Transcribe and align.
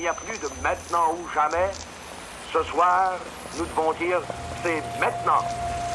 n'y 0.00 0.08
a 0.08 0.14
plus 0.14 0.38
de 0.38 0.48
maintenant 0.62 1.14
ou 1.14 1.28
jamais. 1.34 1.70
Ce 2.52 2.62
soir, 2.64 3.12
nous 3.58 3.64
devons 3.66 3.92
dire 3.92 4.20
c'est 4.62 4.82
maintenant 4.98 5.42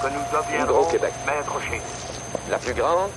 que 0.01 0.07
nous 0.07 0.21
deviendrons 0.31 0.87
maîtres 1.25 1.59
chez 1.69 1.81
La 2.49 2.57
plus 2.57 2.73
grande, 2.73 3.09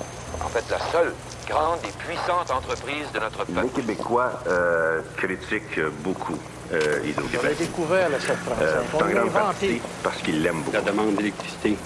en 0.42 0.48
fait 0.48 0.64
la 0.70 0.78
seule 0.90 1.14
grande 1.46 1.78
et 1.84 1.92
puissante 2.04 2.50
entreprise 2.50 3.10
de 3.12 3.20
notre 3.20 3.44
Les 3.48 3.54
peuple. 3.54 3.68
Québécois 3.74 4.32
euh, 4.46 5.00
critiquent 5.16 5.80
beaucoup 6.02 6.36
euh, 6.72 6.98
On 7.00 7.02
a 7.02 7.06
Hydro-Québec. 7.06 7.58
découvert 7.58 8.08
le 8.10 8.20
7 8.20 8.36
Euh, 8.60 8.80
On 8.92 8.98
en 8.98 9.04
l'a 9.06 9.12
grande 9.12 9.30
partie 9.32 9.66
inventé. 9.66 9.82
Parce 10.02 10.18
qu'ils 10.18 10.42
l'aiment 10.42 10.62
beaucoup. 10.62 10.72
La 10.72 10.82
demande 10.82 11.14
d'électricité 11.16 11.76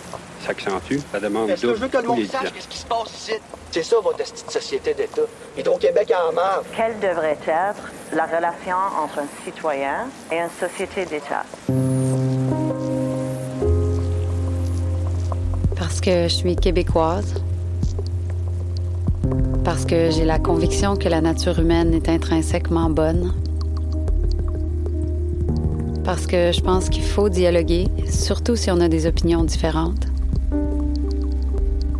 s'accentue. 0.44 0.98
La 1.12 1.20
demande 1.20 1.50
Est-ce 1.50 1.62
que 1.62 1.74
je 1.74 1.80
veux 1.80 1.88
que 1.88 1.98
le 1.98 2.08
monde 2.08 2.24
sache 2.24 2.52
qu'est-ce 2.52 2.68
qui 2.68 2.78
se 2.78 2.86
passe 2.86 3.12
ici? 3.14 3.32
C'est 3.70 3.82
ça, 3.82 3.96
votre 4.00 4.18
petite 4.18 4.50
société 4.50 4.94
d'État. 4.94 5.22
Hydro-Québec 5.56 6.12
en 6.28 6.32
marre. 6.32 6.62
Quelle 6.76 6.98
devrait 7.00 7.38
être 7.46 7.90
la 8.12 8.26
relation 8.26 8.76
entre 9.02 9.20
un 9.20 9.44
citoyen 9.44 10.08
et 10.30 10.36
une 10.36 10.50
société 10.60 11.06
d'État? 11.06 11.44
Parce 15.76 16.00
que 16.00 16.24
je 16.24 16.34
suis 16.34 16.56
québécoise. 16.56 17.34
Parce 19.64 19.84
que 19.84 20.10
j'ai 20.10 20.24
la 20.24 20.38
conviction 20.38 20.96
que 20.96 21.08
la 21.08 21.20
nature 21.20 21.58
humaine 21.58 21.94
est 21.94 22.08
intrinsèquement 22.08 22.90
bonne. 22.90 23.32
Parce 26.04 26.26
que 26.26 26.50
je 26.50 26.60
pense 26.60 26.88
qu'il 26.88 27.04
faut 27.04 27.28
dialoguer, 27.28 27.86
surtout 28.10 28.56
si 28.56 28.70
on 28.72 28.80
a 28.80 28.88
des 28.88 29.06
opinions 29.06 29.44
différentes. 29.44 30.08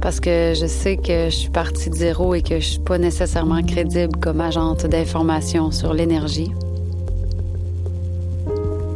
Parce 0.00 0.19
que 0.19 0.55
je 0.56 0.67
sais 0.67 0.97
que 0.97 1.27
je 1.27 1.36
suis 1.36 1.50
partie 1.50 1.89
de 1.89 1.94
zéro 1.94 2.34
et 2.34 2.42
que 2.42 2.59
je 2.59 2.67
suis 2.67 2.81
pas 2.81 2.98
nécessairement 2.98 3.62
crédible 3.62 4.17
comme 4.19 4.41
agente 4.41 4.86
d'information 4.86 5.70
sur 5.70 5.94
l'énergie. 5.94 6.50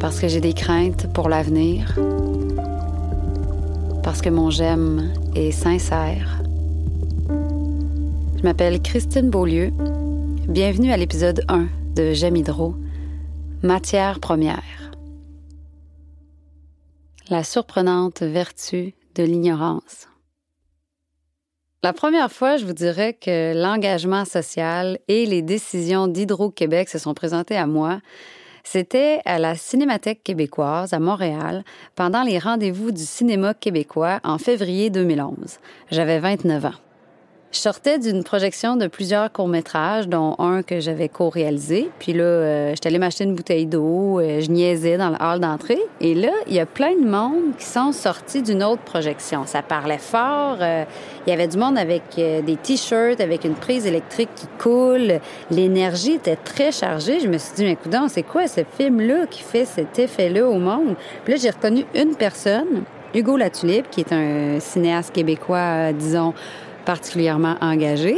Parce 0.00 0.18
que 0.18 0.26
j'ai 0.26 0.40
des 0.40 0.52
craintes 0.52 1.06
pour 1.12 1.28
l'avenir. 1.28 1.96
Parce 4.02 4.20
que 4.20 4.28
mon 4.28 4.50
j'aime 4.50 5.12
est 5.36 5.52
sincère. 5.52 6.42
Je 8.36 8.42
m'appelle 8.42 8.82
Christine 8.82 9.30
Beaulieu. 9.30 9.70
Bienvenue 10.48 10.90
à 10.90 10.96
l'épisode 10.96 11.42
1 11.48 11.66
de 11.94 12.12
J'aime 12.12 12.36
Hydro, 12.36 12.74
Matière 13.62 14.18
première. 14.18 14.85
La 17.28 17.42
surprenante 17.42 18.22
vertu 18.22 18.94
de 19.16 19.24
l'ignorance. 19.24 20.06
La 21.82 21.92
première 21.92 22.30
fois, 22.30 22.56
je 22.56 22.64
vous 22.64 22.72
dirais 22.72 23.14
que 23.14 23.52
l'engagement 23.52 24.24
social 24.24 25.00
et 25.08 25.26
les 25.26 25.42
décisions 25.42 26.06
d'Hydro-Québec 26.06 26.88
se 26.88 26.98
sont 26.98 27.14
présentées 27.14 27.56
à 27.56 27.66
moi. 27.66 28.00
C'était 28.62 29.22
à 29.24 29.40
la 29.40 29.56
Cinémathèque 29.56 30.22
québécoise 30.22 30.92
à 30.92 31.00
Montréal 31.00 31.64
pendant 31.96 32.22
les 32.22 32.38
rendez-vous 32.38 32.92
du 32.92 33.04
cinéma 33.04 33.54
québécois 33.54 34.20
en 34.22 34.38
février 34.38 34.90
2011. 34.90 35.58
J'avais 35.90 36.20
29 36.20 36.64
ans. 36.66 36.85
Je 37.56 37.62
sortais 37.62 37.98
d'une 37.98 38.22
projection 38.22 38.76
de 38.76 38.86
plusieurs 38.86 39.32
courts-métrages, 39.32 40.08
dont 40.08 40.36
un 40.38 40.62
que 40.62 40.78
j'avais 40.78 41.08
co-réalisé. 41.08 41.88
Puis 41.98 42.12
là, 42.12 42.22
euh, 42.22 42.70
j'étais 42.74 42.88
allée 42.88 42.98
m'acheter 42.98 43.24
une 43.24 43.34
bouteille 43.34 43.64
d'eau, 43.64 44.20
euh, 44.20 44.42
je 44.42 44.50
niaisais 44.50 44.98
dans 44.98 45.08
le 45.08 45.16
hall 45.18 45.40
d'entrée. 45.40 45.78
Et 46.02 46.14
là, 46.14 46.32
il 46.46 46.52
y 46.52 46.60
a 46.60 46.66
plein 46.66 46.94
de 46.94 47.08
monde 47.08 47.56
qui 47.58 47.64
sont 47.64 47.92
sortis 47.92 48.42
d'une 48.42 48.62
autre 48.62 48.82
projection. 48.82 49.46
Ça 49.46 49.62
parlait 49.62 49.96
fort. 49.96 50.58
euh, 50.60 50.84
il 51.26 51.30
y 51.30 51.32
avait 51.32 51.48
du 51.48 51.56
monde 51.56 51.78
avec 51.78 52.02
euh, 52.18 52.42
des 52.42 52.56
t-shirts, 52.56 53.22
avec 53.22 53.44
une 53.44 53.54
prise 53.54 53.86
électrique 53.86 54.28
qui 54.36 54.48
coule. 54.58 55.18
L'énergie 55.50 56.12
était 56.12 56.36
très 56.36 56.72
chargée. 56.72 57.20
Je 57.20 57.26
me 57.26 57.38
suis 57.38 57.54
dit, 57.54 57.64
mais 57.64 57.72
écoute, 57.72 57.94
c'est 58.08 58.22
quoi 58.22 58.48
ce 58.48 58.60
film-là 58.76 59.26
qui 59.30 59.42
fait 59.42 59.64
cet 59.64 59.98
effet-là 59.98 60.46
au 60.46 60.58
monde? 60.58 60.94
Puis 61.24 61.32
là, 61.32 61.40
j'ai 61.42 61.50
reconnu 61.50 61.86
une 61.94 62.16
personne, 62.16 62.82
Hugo 63.14 63.38
Latulippe, 63.38 63.88
qui 63.90 64.00
est 64.00 64.12
un 64.12 64.60
cinéaste 64.60 65.14
québécois, 65.14 65.94
disons, 65.94 66.34
particulièrement 66.86 67.56
engagé. 67.60 68.16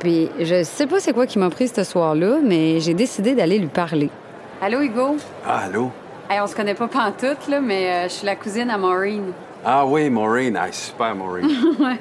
Puis 0.00 0.28
je 0.38 0.62
sais 0.64 0.86
pas 0.86 1.00
c'est 1.00 1.14
quoi 1.14 1.26
qui 1.26 1.38
m'a 1.38 1.48
pris 1.48 1.68
ce 1.68 1.84
soir-là, 1.84 2.38
mais 2.42 2.80
j'ai 2.80 2.92
décidé 2.92 3.34
d'aller 3.34 3.58
lui 3.58 3.68
parler. 3.68 4.10
Allô, 4.60 4.80
Hugo? 4.80 5.16
Ah, 5.46 5.60
allô? 5.64 5.90
Hey, 6.28 6.40
on 6.40 6.46
se 6.46 6.54
connaît 6.54 6.74
pas 6.74 6.88
pantoute, 6.88 7.48
là, 7.48 7.60
mais 7.60 7.88
euh, 7.88 8.02
je 8.04 8.08
suis 8.14 8.26
la 8.26 8.36
cousine 8.36 8.68
à 8.70 8.78
Maureen. 8.78 9.32
Ah 9.64 9.86
oui, 9.86 10.10
Maureen. 10.10 10.56
Ah, 10.56 10.70
super, 10.70 11.14
Maureen. 11.14 11.48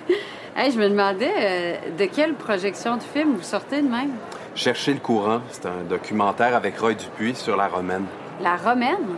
Hey, 0.54 0.70
je 0.70 0.78
me 0.78 0.90
demandais 0.90 1.32
euh, 1.40 1.76
de 1.98 2.06
quelle 2.06 2.34
projection 2.34 2.98
de 2.98 3.04
film 3.04 3.36
vous 3.36 3.42
sortez 3.42 3.82
de 3.82 3.88
même? 3.88 4.12
Chercher 4.54 4.94
le 4.94 5.00
courant, 5.00 5.40
c'est 5.50 5.66
un 5.66 5.84
documentaire 5.90 6.54
avec 6.58 6.78
Roy 6.78 6.94
Dupuis 6.94 7.36
sur 7.36 7.56
la 7.56 7.70
romaine. 7.70 8.04
La 8.42 8.58
romaine? 8.58 9.16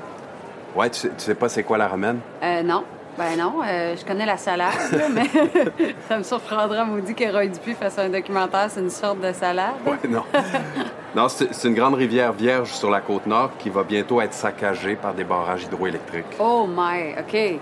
Ouais, 0.76 0.92
tu 0.92 1.00
sais, 1.00 1.08
tu 1.10 1.24
sais 1.24 1.34
pas 1.34 1.50
c'est 1.50 1.64
quoi 1.64 1.80
la 1.80 1.88
romaine? 1.88 2.20
Euh, 2.44 2.62
non. 2.62 2.84
Ben 3.18 3.38
non, 3.38 3.56
euh, 3.64 3.96
je 3.96 4.04
connais 4.04 4.26
la 4.26 4.38
salade, 4.38 4.74
là, 4.92 5.08
mais 5.14 5.28
ça 6.08 6.18
me 6.18 6.24
surprendra, 6.24 6.84
maudit 6.84 7.14
que 7.14 7.32
Roy 7.32 7.48
Dupuis 7.48 7.76
fasse 7.76 8.00
un 8.00 8.10
documentaire 8.10 8.72
sur 8.72 8.82
une 8.82 8.90
sorte 8.90 9.22
de 9.22 9.32
salade. 9.32 9.76
Ouais, 9.86 9.98
non. 10.10 10.24
non, 11.16 11.30
c'est 11.30 11.54
c'est 11.54 11.68
une 11.68 11.76
grande 11.76 11.94
rivière 11.94 12.34
vierge 12.34 12.72
sur 12.72 12.90
la 12.90 13.02
côte 13.02 13.28
nord 13.28 13.52
qui 13.60 13.70
va 13.70 13.84
bientôt 13.84 14.20
être 14.20 14.34
saccagée 14.34 14.96
par 14.96 15.14
des 15.14 15.24
barrages 15.24 15.64
hydroélectriques. 15.64 16.26
Oh 16.40 16.68
my, 16.68 17.14
OK. 17.20 17.34
Ouais. 17.34 17.60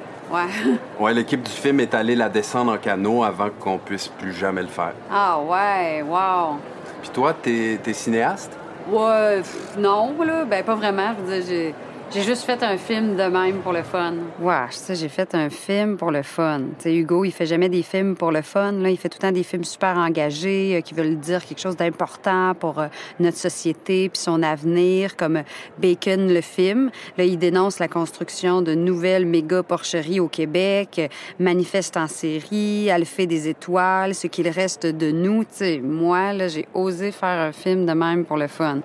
Ouais, 0.97 1.13
l'équipe 1.13 1.43
du 1.43 1.51
film 1.51 1.81
est 1.81 1.93
allée 1.93 2.15
la 2.15 2.29
descendre 2.29 2.71
en 2.71 2.77
canot 2.77 3.23
avant 3.23 3.49
qu'on 3.49 3.77
puisse 3.77 4.07
plus 4.07 4.31
jamais 4.31 4.61
le 4.61 4.69
faire. 4.69 4.93
Ah 5.11 5.37
ouais, 5.39 6.01
wow. 6.01 6.55
Puis 7.01 7.09
toi, 7.09 7.33
t'es 7.33 7.77
cinéaste? 7.91 8.57
Ouais, 8.89 9.37
pff, 9.37 9.77
non, 9.77 10.15
là, 10.23 10.45
ben 10.45 10.63
pas 10.63 10.75
vraiment. 10.75 11.13
Je 11.17 11.23
veux 11.23 11.41
dire, 11.41 11.45
j'ai, 11.47 11.75
j'ai 12.13 12.23
juste 12.23 12.43
fait 12.43 12.61
un 12.61 12.77
film 12.77 13.15
de 13.15 13.23
même 13.23 13.59
pour 13.59 13.71
le 13.71 13.83
fun. 13.83 14.15
Ouais, 14.41 14.65
ça, 14.69 14.93
j'ai 14.93 15.07
fait 15.07 15.33
un 15.33 15.49
film 15.49 15.95
pour 15.95 16.11
le 16.11 16.23
fun. 16.23 16.59
Tu 16.77 16.83
sais, 16.83 16.95
Hugo, 16.95 17.23
il 17.23 17.31
fait 17.31 17.45
jamais 17.45 17.69
des 17.69 17.83
films 17.83 18.15
pour 18.15 18.31
le 18.31 18.41
fun. 18.41 18.73
Là, 18.73 18.89
il 18.89 18.97
fait 18.97 19.07
tout 19.07 19.17
le 19.21 19.27
temps 19.27 19.31
des 19.31 19.43
films 19.43 19.63
super 19.63 19.97
engagés 19.97 20.75
euh, 20.75 20.81
qui 20.81 20.93
veulent 20.93 21.17
dire 21.17 21.45
quelque 21.45 21.61
chose 21.61 21.77
d'important 21.77 22.53
pour 22.53 22.79
euh, 22.79 22.87
notre 23.21 23.37
société 23.37 24.09
puis 24.09 24.19
son 24.19 24.43
avenir, 24.43 25.15
comme 25.15 25.37
euh, 25.37 25.43
Bacon 25.77 26.33
le 26.33 26.41
film. 26.41 26.91
Là, 27.17 27.23
il 27.23 27.37
dénonce 27.37 27.79
la 27.79 27.87
construction 27.87 28.61
de 28.61 28.73
nouvelles 28.73 29.25
méga 29.25 29.63
porcheries 29.63 30.19
au 30.19 30.27
Québec, 30.27 30.99
euh, 30.99 31.07
manifeste 31.39 31.95
en 31.95 32.07
série, 32.07 32.91
Alphée 32.91 33.25
des 33.25 33.47
étoiles, 33.47 34.15
ce 34.15 34.27
qu'il 34.27 34.49
reste 34.49 34.85
de 34.85 35.11
nous. 35.11 35.45
Tu 35.45 35.49
sais, 35.51 35.79
moi, 35.81 36.33
là, 36.33 36.49
j'ai 36.49 36.67
osé 36.73 37.11
faire 37.13 37.39
un 37.39 37.53
film 37.53 37.85
de 37.85 37.93
même 37.93 38.25
pour 38.25 38.35
le 38.35 38.47
fun. 38.47 38.79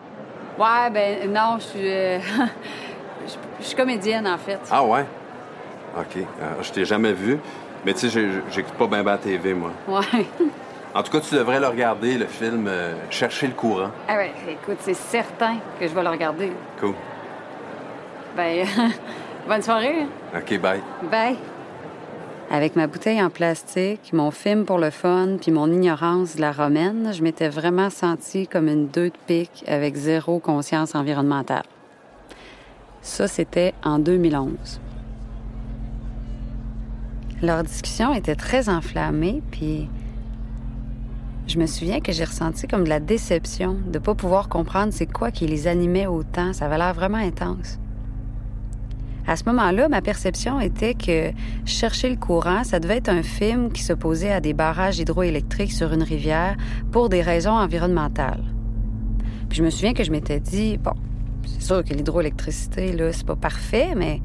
Ouais, 0.58 0.90
ben 0.92 1.30
non, 1.32 1.58
je 1.58 1.64
suis. 1.64 1.88
je 3.60 3.64
suis 3.64 3.76
comédienne, 3.76 4.26
en 4.26 4.38
fait. 4.38 4.58
Ah 4.70 4.84
ouais? 4.84 5.04
OK. 5.96 6.16
Euh, 6.16 6.62
je 6.62 6.72
t'ai 6.72 6.84
jamais 6.84 7.12
vu. 7.12 7.38
Mais 7.84 7.94
tu 7.94 8.10
sais, 8.10 8.28
j'écoute 8.50 8.74
pas 8.74 8.86
bien 8.86 9.02
la 9.02 9.18
TV, 9.18 9.54
moi. 9.54 9.70
Ouais. 9.88 10.26
En 10.94 11.02
tout 11.02 11.12
cas, 11.12 11.20
tu 11.20 11.34
devrais 11.34 11.60
le 11.60 11.66
regarder, 11.66 12.16
le 12.16 12.26
film 12.26 12.66
euh, 12.68 12.94
Chercher 13.10 13.48
le 13.48 13.52
courant. 13.52 13.90
Ah 14.08 14.16
ouais, 14.16 14.32
écoute, 14.48 14.78
c'est 14.80 14.94
certain 14.94 15.56
que 15.78 15.86
je 15.86 15.94
vais 15.94 16.02
le 16.02 16.08
regarder. 16.08 16.52
Cool. 16.80 16.94
Ben, 18.36 18.66
bonne 19.48 19.62
soirée. 19.62 20.06
OK, 20.34 20.58
bye. 20.58 20.80
Bye. 21.10 21.36
Avec 22.50 22.76
ma 22.76 22.86
bouteille 22.86 23.20
en 23.22 23.28
plastique, 23.28 24.12
mon 24.12 24.30
film 24.30 24.64
pour 24.64 24.78
le 24.78 24.90
fun, 24.90 25.36
puis 25.40 25.50
mon 25.50 25.70
ignorance 25.70 26.36
de 26.36 26.40
la 26.40 26.52
romaine, 26.52 27.12
je 27.12 27.22
m'étais 27.22 27.48
vraiment 27.48 27.90
sentie 27.90 28.46
comme 28.46 28.68
une 28.68 28.86
deux 28.86 29.10
de 29.10 29.16
pique 29.26 29.64
avec 29.66 29.96
zéro 29.96 30.38
conscience 30.38 30.94
environnementale. 30.94 31.64
Ça, 33.06 33.28
c'était 33.28 33.72
en 33.84 34.00
2011. 34.00 34.80
Leur 37.40 37.62
discussion 37.62 38.12
était 38.12 38.34
très 38.34 38.68
enflammée, 38.68 39.44
puis 39.52 39.88
je 41.46 41.56
me 41.60 41.66
souviens 41.66 42.00
que 42.00 42.10
j'ai 42.10 42.24
ressenti 42.24 42.66
comme 42.66 42.82
de 42.82 42.88
la 42.88 42.98
déception 42.98 43.74
de 43.74 43.92
ne 43.92 43.98
pas 44.00 44.16
pouvoir 44.16 44.48
comprendre 44.48 44.92
c'est 44.92 45.06
quoi 45.06 45.30
qui 45.30 45.46
les 45.46 45.68
animait 45.68 46.08
autant. 46.08 46.52
Ça 46.52 46.66
avait 46.66 46.78
l'air 46.78 46.94
vraiment 46.94 47.18
intense. 47.18 47.78
À 49.28 49.36
ce 49.36 49.44
moment-là, 49.44 49.88
ma 49.88 50.02
perception 50.02 50.58
était 50.58 50.94
que 50.94 51.30
Chercher 51.64 52.10
le 52.10 52.16
courant, 52.16 52.64
ça 52.64 52.80
devait 52.80 52.96
être 52.96 53.08
un 53.08 53.22
film 53.22 53.70
qui 53.70 53.84
s'opposait 53.84 54.32
à 54.32 54.40
des 54.40 54.52
barrages 54.52 54.98
hydroélectriques 54.98 55.72
sur 55.72 55.92
une 55.92 56.02
rivière 56.02 56.56
pour 56.90 57.08
des 57.08 57.22
raisons 57.22 57.52
environnementales. 57.52 58.42
Puis 59.48 59.58
je 59.58 59.62
me 59.62 59.70
souviens 59.70 59.94
que 59.94 60.02
je 60.02 60.10
m'étais 60.10 60.40
dit, 60.40 60.76
bon, 60.76 60.94
c'est 61.46 61.62
sûr 61.62 61.84
que 61.84 61.94
l'hydroélectricité, 61.94 62.92
là, 62.92 63.12
c'est 63.12 63.26
pas 63.26 63.36
parfait, 63.36 63.94
mais 63.96 64.20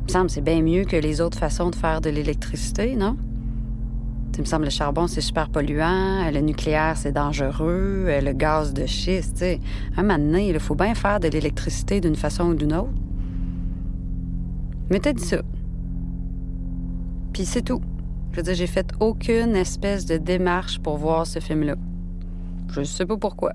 il 0.00 0.04
me 0.04 0.08
semble 0.08 0.26
que 0.26 0.32
c'est 0.32 0.40
bien 0.40 0.62
mieux 0.62 0.84
que 0.84 0.96
les 0.96 1.20
autres 1.20 1.38
façons 1.38 1.70
de 1.70 1.74
faire 1.74 2.00
de 2.00 2.10
l'électricité, 2.10 2.96
non? 2.96 3.16
Il 4.36 4.40
me 4.40 4.46
semble 4.46 4.62
que 4.62 4.70
le 4.70 4.72
charbon, 4.72 5.06
c'est 5.06 5.20
super 5.20 5.48
polluant, 5.48 6.28
le 6.30 6.40
nucléaire, 6.40 6.96
c'est 6.96 7.12
dangereux, 7.12 8.06
le 8.20 8.32
gaz 8.32 8.74
de 8.74 8.84
schiste, 8.84 9.38
tu. 9.38 9.60
Un 9.96 10.02
moment 10.02 10.18
donné, 10.18 10.48
il 10.48 10.58
faut 10.58 10.74
bien 10.74 10.94
faire 10.94 11.20
de 11.20 11.28
l'électricité 11.28 12.00
d'une 12.00 12.16
façon 12.16 12.46
ou 12.46 12.54
d'une 12.54 12.74
autre. 12.74 12.90
Je 14.88 14.92
m'étais 14.92 15.14
dit 15.14 15.24
ça. 15.24 15.40
Puis 17.32 17.44
c'est 17.44 17.62
tout. 17.62 17.80
Je 18.32 18.36
veux 18.38 18.42
dire, 18.42 18.54
j'ai 18.54 18.66
fait 18.66 18.90
aucune 18.98 19.54
espèce 19.54 20.04
de 20.04 20.16
démarche 20.16 20.80
pour 20.80 20.96
voir 20.98 21.26
ce 21.26 21.38
film-là. 21.38 21.76
Je 22.72 22.82
sais 22.82 23.06
pas 23.06 23.16
pourquoi. 23.16 23.52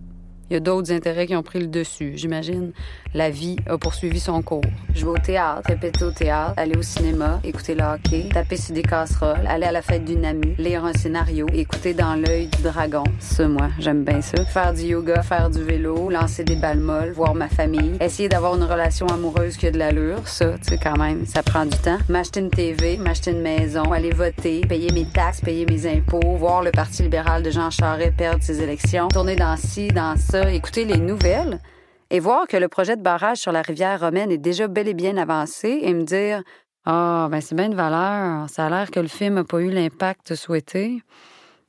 Il 0.49 0.53
y 0.53 0.57
a 0.57 0.59
d'autres 0.59 0.91
intérêts 0.91 1.27
qui 1.27 1.35
ont 1.35 1.43
pris 1.43 1.59
le 1.59 1.67
dessus, 1.67 2.13
j'imagine. 2.15 2.71
La 3.13 3.29
vie 3.29 3.55
a 3.67 3.77
poursuivi 3.77 4.19
son 4.19 4.41
cours. 4.41 4.63
Jouer 4.95 5.11
au 5.11 5.17
théâtre, 5.17 5.61
répéter 5.65 6.03
au 6.03 6.11
théâtre, 6.11 6.53
aller 6.57 6.75
au 6.75 6.81
cinéma, 6.81 7.39
écouter 7.43 7.75
le 7.75 7.83
hockey, 7.83 8.29
taper 8.33 8.57
sur 8.57 8.73
des 8.73 8.81
casseroles, 8.81 9.45
aller 9.47 9.65
à 9.65 9.71
la 9.71 9.83
fête 9.83 10.05
d'une 10.05 10.25
amie, 10.25 10.55
lire 10.57 10.85
un 10.85 10.93
scénario, 10.93 11.45
écouter 11.53 11.93
dans 11.93 12.15
l'œil 12.15 12.47
du 12.47 12.63
dragon. 12.63 13.03
Ça, 13.19 13.47
moi, 13.47 13.69
j'aime 13.77 14.03
bien 14.03 14.21
ça. 14.21 14.43
Faire 14.45 14.73
du 14.73 14.81
yoga, 14.81 15.21
faire 15.21 15.51
du 15.51 15.61
vélo, 15.61 16.09
lancer 16.09 16.43
des 16.43 16.55
balles 16.55 16.79
molles, 16.79 17.11
voir 17.11 17.35
ma 17.35 17.47
famille, 17.47 17.97
essayer 18.01 18.27
d'avoir 18.27 18.55
une 18.55 18.63
relation 18.63 19.05
amoureuse 19.05 19.55
qui 19.55 19.67
a 19.67 19.71
de 19.71 19.77
l'allure. 19.77 20.27
Ça, 20.27 20.53
tu 20.53 20.69
sais, 20.69 20.79
quand 20.81 20.97
même, 20.97 21.27
ça 21.27 21.43
prend 21.43 21.65
du 21.65 21.77
temps. 21.77 21.99
M'acheter 22.09 22.39
une 22.39 22.49
TV, 22.49 22.97
m'acheter 22.97 23.31
une 23.31 23.41
maison, 23.41 23.91
aller 23.91 24.11
voter, 24.11 24.61
payer 24.61 24.91
mes 24.91 25.05
taxes, 25.05 25.41
payer 25.41 25.67
mes 25.67 25.85
impôts, 25.85 26.37
voir 26.37 26.63
le 26.63 26.71
Parti 26.71 27.03
libéral 27.03 27.43
de 27.43 27.51
Jean 27.51 27.69
Charest 27.69 28.15
perdre 28.17 28.43
ses 28.43 28.63
élections, 28.63 29.09
tourner 29.09 29.35
dans 29.35 29.55
ci, 29.55 29.89
dans 29.89 30.15
ça, 30.17 30.38
écouter 30.47 30.85
les 30.85 30.97
nouvelles 30.97 31.59
et 32.09 32.19
voir 32.19 32.47
que 32.47 32.57
le 32.57 32.67
projet 32.67 32.95
de 32.95 33.01
barrage 33.01 33.37
sur 33.37 33.51
la 33.51 33.61
rivière 33.61 33.99
romaine 33.99 34.31
est 34.31 34.37
déjà 34.37 34.67
bel 34.67 34.87
et 34.87 34.93
bien 34.93 35.17
avancé 35.17 35.79
et 35.81 35.93
me 35.93 36.03
dire 36.03 36.43
Ah, 36.85 37.27
ben 37.29 37.41
c'est 37.41 37.55
bien 37.55 37.69
de 37.69 37.75
valeur. 37.75 38.49
Ça 38.49 38.65
a 38.65 38.69
l'air 38.69 38.91
que 38.91 38.99
le 38.99 39.07
film 39.07 39.35
n'a 39.35 39.43
pas 39.43 39.59
eu 39.59 39.69
l'impact 39.69 40.35
souhaité. 40.35 41.03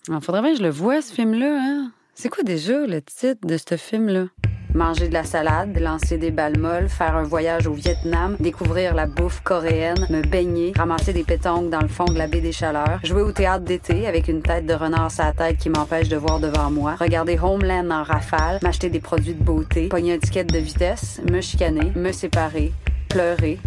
Il 0.09 0.21
faudrait 0.21 0.43
bien 0.43 0.53
que 0.53 0.59
je 0.59 0.63
le 0.63 0.71
vois, 0.71 1.03
ce 1.03 1.13
film-là. 1.13 1.59
Hein? 1.61 1.93
C'est 2.15 2.29
quoi 2.29 2.43
déjà 2.43 2.87
le 2.87 3.03
titre 3.03 3.47
de 3.47 3.57
ce 3.57 3.77
film-là? 3.77 4.27
Manger 4.75 5.09
de 5.09 5.15
la 5.15 5.25
salade, 5.25 5.79
lancer 5.79 6.19
des 6.19 6.31
balles 6.31 6.59
molles, 6.59 6.89
faire 6.89 7.17
un 7.17 7.25
voyage 7.25 7.67
au 7.67 7.73
Vietnam, 7.73 8.37
découvrir 8.41 8.95
la 8.95 9.07
bouffe 9.07 9.41
coréenne, 9.41 10.07
me 10.11 10.23
baigner, 10.23 10.73
ramasser 10.77 11.13
des 11.13 11.25
pétanques 11.25 11.71
dans 11.71 11.81
le 11.81 11.89
fond 11.89 12.05
de 12.05 12.19
la 12.19 12.27
baie 12.27 12.41
des 12.41 12.53
Chaleurs, 12.53 13.01
jouer 13.05 13.23
au 13.23 13.33
théâtre 13.33 13.65
d'été 13.65 14.07
avec 14.07 14.29
une 14.29 14.43
tête 14.43 14.67
de 14.67 14.75
renard 14.75 15.11
la 15.19 15.33
tête 15.33 15.59
qui 15.59 15.69
m'empêche 15.69 16.09
de 16.09 16.17
voir 16.17 16.41
devant 16.41 16.71
moi, 16.71 16.95
regarder 16.95 17.39
Homeland 17.39 17.91
en 17.91 18.03
rafale, 18.03 18.59
m'acheter 18.63 18.89
des 18.89 19.01
produits 19.01 19.35
de 19.35 19.43
beauté, 19.43 19.89
pogner 19.89 20.15
un 20.15 20.19
ticket 20.19 20.45
de 20.45 20.59
vitesse, 20.59 21.21
me 21.31 21.41
chicaner, 21.41 21.93
me 21.95 22.13
séparer, 22.13 22.73
pleurer. 23.09 23.59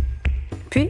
Puis, 0.69 0.89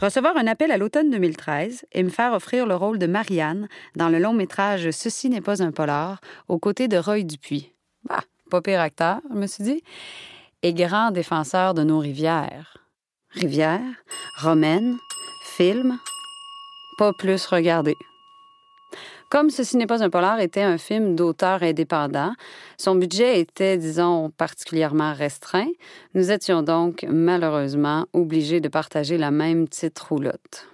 recevoir 0.00 0.36
un 0.36 0.46
appel 0.46 0.72
à 0.72 0.78
l'automne 0.78 1.10
2013 1.10 1.86
et 1.92 2.02
me 2.02 2.08
faire 2.08 2.32
offrir 2.32 2.66
le 2.66 2.74
rôle 2.74 2.98
de 2.98 3.06
Marianne 3.06 3.68
dans 3.94 4.08
le 4.08 4.18
long 4.18 4.32
métrage 4.32 4.90
Ceci 4.90 5.28
n'est 5.28 5.40
pas 5.40 5.62
un 5.62 5.70
polar, 5.70 6.20
aux 6.48 6.58
côtés 6.58 6.88
de 6.88 6.96
Roy 6.96 7.22
Dupuis. 7.22 7.72
Bah, 8.08 8.22
pas 8.50 8.60
acteur, 8.80 9.20
je 9.30 9.36
me 9.36 9.46
suis 9.46 9.64
dit, 9.64 9.82
et 10.62 10.74
grand 10.74 11.10
défenseur 11.10 11.72
de 11.72 11.82
nos 11.82 11.98
rivières. 11.98 12.76
Rivières, 13.30 13.94
romaines, 14.42 14.96
films, 15.56 15.98
pas 16.98 17.12
plus 17.12 17.46
regardé. 17.46 17.94
Comme 19.30 19.50
Ceci 19.50 19.76
n'est 19.76 19.86
pas 19.86 20.02
un 20.02 20.10
polar 20.10 20.40
était 20.40 20.62
un 20.62 20.76
film 20.76 21.14
d'auteur 21.14 21.62
indépendant, 21.62 22.32
son 22.76 22.96
budget 22.96 23.38
était, 23.38 23.78
disons, 23.78 24.30
particulièrement 24.30 25.12
restreint. 25.14 25.68
Nous 26.14 26.32
étions 26.32 26.62
donc 26.62 27.06
malheureusement 27.08 28.06
obligés 28.12 28.60
de 28.60 28.68
partager 28.68 29.18
la 29.18 29.30
même 29.30 29.68
petite 29.68 30.00
roulotte. 30.00 30.66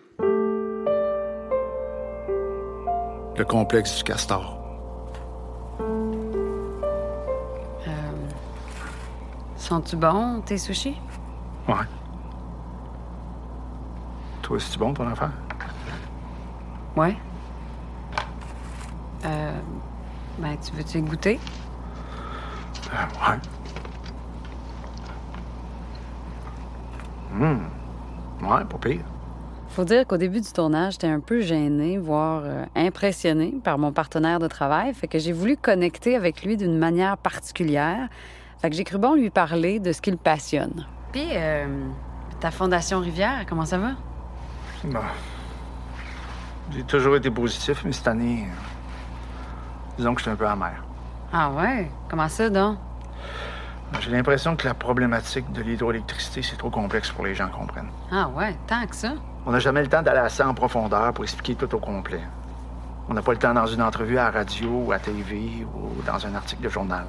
Le 3.39 3.45
complexe 3.45 3.99
du 3.99 4.05
castor. 4.05 4.66
Sont-tu 9.67 9.97
bons, 9.97 10.43
tes 10.43 10.59
sushis? 10.59 10.97
Ouais. 11.67 11.75
Toi, 14.41 14.61
c'est-tu 14.61 14.79
bon 14.79 14.95
ton 14.95 15.09
affaire? 15.09 15.33
Ouais. 16.95 17.17
Euh. 19.25 19.59
Ben, 20.39 20.57
tu 20.65 20.71
veux-tu 20.73 21.01
goûter? 21.01 21.41
Euh, 22.93 23.33
ouais. 23.33 23.39
Hum. 27.35 27.61
Ouais, 28.43 28.65
pas 28.65 28.79
pire. 28.81 29.01
Faut 29.71 29.85
dire 29.85 30.07
qu'au 30.07 30.17
début 30.17 30.41
du 30.43 30.53
tournage, 30.53 30.93
j'étais 30.93 31.09
un 31.09 31.19
peu 31.19 31.41
gênée, 31.41 31.99
voire 31.99 32.43
euh, 32.45 32.65
impressionnée 32.77 33.53
par 33.65 33.79
mon 33.79 33.91
partenaire 33.91 34.39
de 34.39 34.47
travail. 34.47 34.95
Fait 34.95 35.09
que 35.09 35.19
j'ai 35.19 35.33
voulu 35.33 35.57
connecter 35.57 36.15
avec 36.15 36.45
lui 36.45 36.57
d'une 36.57 36.79
manière 36.79 37.19
particulière. 37.19 38.09
Fait 38.61 38.71
que 38.71 38.77
j'ai 38.77 38.85
cru 38.85 38.99
bon 38.99 39.15
lui 39.15 39.31
parler 39.31 39.81
de 39.81 39.93
ce 39.93 40.01
qui 40.01 40.11
le 40.11 40.17
passionne. 40.17 40.87
Puis, 41.13 41.29
euh, 41.33 41.67
ta 42.41 42.51
fondation 42.51 43.01
Rivière, 43.01 43.45
comment 43.49 43.65
ça 43.65 43.79
va? 43.79 43.91
Bah. 44.85 45.03
J'ai 46.73 46.83
toujours 46.83 47.17
été 47.17 47.31
positif, 47.31 47.83
mais 47.85 47.93
cette 47.93 48.09
année, 48.09 48.49
euh, 48.49 49.97
disons 49.99 50.15
que 50.15 50.21
je 50.21 50.25
suis 50.25 50.33
un 50.33 50.37
peu 50.37 50.47
amer. 50.47 50.83
Ah 51.33 51.51
ouais? 51.51 51.91
Comment 52.09 52.29
ça, 52.29 52.49
donc? 52.51 52.79
J'ai 54.01 54.11
l'impression 54.11 54.57
que 54.57 54.67
la 54.67 54.75
problématique 54.75 55.51
de 55.53 55.63
l'hydroélectricité, 55.63 56.43
c'est 56.43 56.57
trop 56.57 56.71
complexe 56.71 57.11
pour 57.11 57.25
les 57.25 57.35
gens 57.35 57.49
comprennent. 57.49 57.91
Ah 58.11 58.29
ouais, 58.29 58.57
tant 58.67 58.85
que 58.87 58.97
ça? 58.97 59.13
On 59.47 59.53
n'a 59.53 59.61
jamais 59.61 59.83
le 59.83 59.89
temps 59.89 60.03
d'aller 60.03 60.19
assez 60.19 60.43
en 60.43 60.55
profondeur 60.55 61.13
pour 61.13 61.23
expliquer 61.25 61.55
tout 61.55 61.73
au 61.75 61.79
complet. 61.79 62.21
On 63.09 63.15
n'a 63.15 63.23
pas 63.23 63.33
le 63.33 63.39
temps 63.39 63.55
dans 63.55 63.67
une 63.67 63.83
entrevue 63.83 64.19
à 64.19 64.25
la 64.25 64.31
radio 64.41 64.69
ou 64.87 64.93
à 64.93 64.99
TV 64.99 65.65
ou 65.73 66.03
dans 66.03 66.27
un 66.27 66.35
article 66.35 66.63
de 66.63 66.69
journal. 66.69 67.05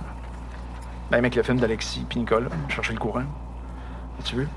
Même 1.12 1.20
avec 1.22 1.36
le 1.36 1.44
film 1.44 1.60
d'Alexis 1.60 2.06
puis 2.08 2.20
Nicole, 2.20 2.50
chercher 2.68 2.94
le 2.94 3.00
courant. 3.00 3.24
As-tu 4.20 4.36
vu? 4.36 4.48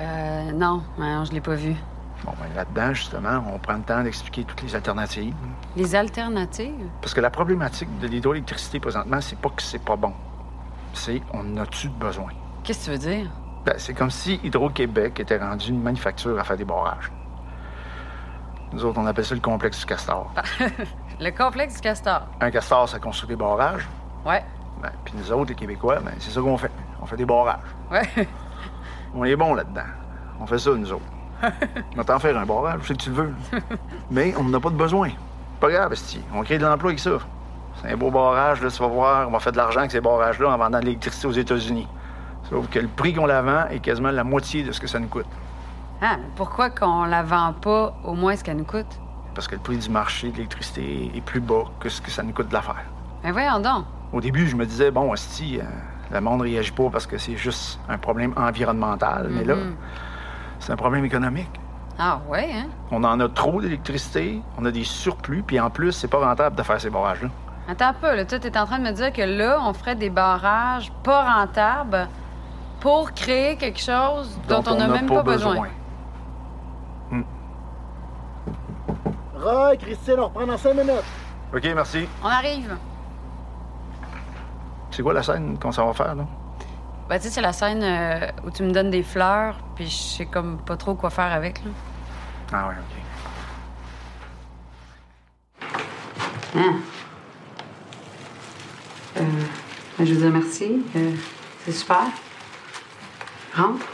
Euh, 0.00 0.52
non, 0.52 0.82
non 0.98 1.24
je 1.24 1.32
l'ai 1.32 1.40
pas 1.40 1.54
vu. 1.54 1.74
Bon, 2.24 2.32
ben 2.40 2.48
là-dedans, 2.54 2.94
justement, 2.94 3.44
on 3.52 3.58
prend 3.58 3.74
le 3.74 3.82
temps 3.82 4.02
d'expliquer 4.02 4.44
toutes 4.44 4.62
les 4.62 4.74
alternatives. 4.74 5.34
Les 5.76 5.94
alternatives? 5.94 6.88
Parce 7.02 7.12
que 7.12 7.20
la 7.20 7.30
problématique 7.30 7.88
de 7.98 8.06
l'hydroélectricité 8.06 8.80
présentement, 8.80 9.20
c'est 9.20 9.38
pas 9.38 9.50
que 9.50 9.62
c'est 9.62 9.82
pas 9.82 9.96
bon. 9.96 10.12
C'est 10.94 11.20
on 11.34 11.56
a-tu 11.58 11.88
besoin? 11.90 12.32
Qu'est-ce 12.64 12.80
que 12.80 12.84
tu 12.84 12.90
veux 12.92 12.98
dire? 12.98 13.30
Ben, 13.66 13.74
c'est 13.76 13.94
comme 13.94 14.10
si 14.10 14.40
Hydro-Québec 14.42 15.20
était 15.20 15.38
rendu 15.38 15.70
une 15.70 15.82
manufacture 15.82 16.38
à 16.38 16.44
faire 16.44 16.56
des 16.56 16.64
barrages. 16.64 17.12
Nous 18.72 18.84
autres, 18.84 18.98
on 18.98 19.06
appelle 19.06 19.24
ça 19.24 19.34
le 19.34 19.40
complexe 19.40 19.80
du 19.80 19.86
castor. 19.86 20.32
le 21.20 21.30
complexe 21.30 21.74
du 21.74 21.80
castor? 21.80 22.26
Un 22.40 22.50
castor, 22.50 22.88
ça 22.88 22.98
construit 22.98 23.28
des 23.28 23.36
barrages? 23.36 23.86
Ouais. 24.24 24.42
Ben, 24.82 24.90
puis 25.04 25.14
nous 25.16 25.32
autres, 25.32 25.50
les 25.50 25.54
Québécois, 25.54 26.00
ben, 26.00 26.12
c'est 26.18 26.30
ça 26.30 26.40
qu'on 26.40 26.56
fait. 26.56 26.70
On 27.00 27.06
fait 27.06 27.16
des 27.16 27.24
barrages. 27.24 27.58
Ouais. 27.90 28.08
On 29.14 29.24
est 29.24 29.36
bons 29.36 29.54
là-dedans. 29.54 29.86
On 30.40 30.46
fait 30.46 30.58
ça, 30.58 30.70
nous 30.72 30.92
autres. 30.92 31.04
on 31.42 31.96
va 31.96 32.04
t'en 32.04 32.18
faire 32.18 32.36
un 32.36 32.46
barrage, 32.46 32.80
je 32.82 32.88
sais 32.88 32.94
que 32.94 33.02
tu 33.02 33.10
le 33.10 33.16
veux. 33.16 33.34
Mais 34.10 34.34
on 34.38 34.44
n'en 34.44 34.58
a 34.58 34.60
pas 34.60 34.70
de 34.70 34.76
besoin. 34.76 35.10
Pas 35.60 35.70
grave, 35.70 35.92
Esti. 35.92 36.20
On 36.34 36.42
crée 36.42 36.58
de 36.58 36.64
l'emploi 36.64 36.90
avec 36.90 37.00
ça. 37.00 37.18
C'est 37.80 37.92
un 37.92 37.96
beau 37.96 38.10
barrage, 38.10 38.62
là, 38.62 38.70
tu 38.70 38.78
vas 38.78 38.88
voir. 38.88 39.28
On 39.28 39.32
va 39.32 39.38
faire 39.38 39.52
de 39.52 39.58
l'argent 39.58 39.80
avec 39.80 39.90
ces 39.90 40.00
barrages-là 40.00 40.48
en 40.48 40.56
vendant 40.56 40.80
de 40.80 40.84
l'électricité 40.84 41.26
aux 41.26 41.32
États-Unis. 41.32 41.86
Sauf 42.48 42.68
que 42.68 42.78
le 42.78 42.88
prix 42.88 43.12
qu'on 43.14 43.26
la 43.26 43.42
vend 43.42 43.66
est 43.70 43.80
quasiment 43.80 44.10
la 44.10 44.24
moitié 44.24 44.62
de 44.62 44.72
ce 44.72 44.80
que 44.80 44.86
ça 44.86 44.98
nous 44.98 45.08
coûte. 45.08 45.26
Ah, 46.00 46.16
pourquoi 46.36 46.70
qu'on 46.70 47.04
la 47.04 47.22
vend 47.22 47.54
pas 47.54 47.94
au 48.04 48.14
moins 48.14 48.36
ce 48.36 48.44
qu'elle 48.44 48.58
nous 48.58 48.64
coûte? 48.64 49.00
Parce 49.34 49.48
que 49.48 49.56
le 49.56 49.60
prix 49.60 49.76
du 49.76 49.90
marché 49.90 50.30
de 50.30 50.36
l'électricité 50.36 51.10
est 51.14 51.20
plus 51.20 51.40
bas 51.40 51.64
que 51.80 51.88
ce 51.88 52.00
que 52.00 52.10
ça 52.10 52.22
nous 52.22 52.32
coûte 52.32 52.48
de 52.48 52.54
la 52.54 52.62
faire. 52.62 52.84
Mais 53.24 53.32
voyons 53.32 53.60
donc. 53.60 53.84
Au 54.12 54.20
début, 54.20 54.46
je 54.46 54.56
me 54.56 54.64
disais, 54.64 54.90
bon, 54.90 55.12
Esti, 55.12 55.58
euh, 55.58 55.64
le 56.10 56.20
monde 56.20 56.42
réagit 56.42 56.72
pas 56.72 56.88
parce 56.90 57.06
que 57.06 57.18
c'est 57.18 57.36
juste 57.36 57.80
un 57.88 57.98
problème 57.98 58.32
environnemental. 58.36 59.28
Mais 59.30 59.44
là, 59.44 59.56
c'est 60.58 60.72
un 60.72 60.76
problème 60.76 61.04
économique. 61.04 61.50
Ah 61.98 62.20
ouais, 62.28 62.50
hein? 62.52 62.66
On 62.90 63.02
en 63.04 63.18
a 63.20 63.28
trop 63.28 63.60
d'électricité, 63.60 64.42
on 64.58 64.64
a 64.66 64.70
des 64.70 64.84
surplus, 64.84 65.42
puis 65.42 65.58
en 65.58 65.70
plus, 65.70 65.92
c'est 65.92 66.08
pas 66.08 66.18
rentable 66.18 66.54
de 66.54 66.62
faire 66.62 66.80
ces 66.80 66.90
barrages-là. 66.90 67.30
Attends 67.68 67.88
un 67.88 67.92
peu, 67.94 68.14
là. 68.14 68.24
Toi, 68.24 68.38
t'es 68.38 68.56
en 68.58 68.66
train 68.66 68.78
de 68.78 68.84
me 68.84 68.92
dire 68.92 69.12
que 69.12 69.22
là, 69.22 69.58
on 69.62 69.72
ferait 69.72 69.96
des 69.96 70.10
barrages 70.10 70.92
pas 71.02 71.40
rentables 71.40 72.08
pour 72.80 73.12
créer 73.12 73.56
quelque 73.56 73.80
chose 73.80 74.38
dont, 74.46 74.62
on 74.66 74.76
n'a 74.76 74.88
même 74.88 75.06
pas, 75.06 75.22
besoin. 75.22 75.68
Hmm. 77.10 77.22
Roy, 79.34 79.76
Christine, 79.78 80.16
on 80.18 80.24
reprend 80.26 80.46
dans 80.46 80.58
cinq 80.58 80.74
minutes. 80.74 81.04
OK, 81.54 81.64
merci. 81.74 82.06
On 82.22 82.28
arrive. 82.28 82.76
C'est 84.96 85.02
quoi 85.02 85.12
la 85.12 85.22
scène 85.22 85.58
qu'on 85.58 85.72
s'en 85.72 85.88
va 85.88 85.92
faire, 85.92 86.14
là? 86.14 86.26
Ben, 87.06 87.18
tu 87.18 87.24
sais, 87.24 87.30
c'est 87.30 87.42
la 87.42 87.52
scène 87.52 87.82
euh, 87.82 88.28
où 88.46 88.50
tu 88.50 88.62
me 88.62 88.72
donnes 88.72 88.88
des 88.88 89.02
fleurs, 89.02 89.58
puis 89.74 89.84
je 89.84 89.94
sais 89.94 90.24
comme 90.24 90.56
pas 90.56 90.78
trop 90.78 90.94
quoi 90.94 91.10
faire 91.10 91.30
avec, 91.30 91.62
là. 91.62 91.70
Ah 92.50 92.68
ouais, 92.68 92.74
OK. 95.60 95.76
Hein? 96.56 96.76
Euh, 99.18 99.22
ben, 99.98 100.06
je 100.06 100.14
veux 100.14 100.20
dire 100.20 100.30
merci. 100.30 100.82
Euh, 100.96 101.12
c'est 101.66 101.72
super. 101.72 102.04
Rentre. 103.54 103.84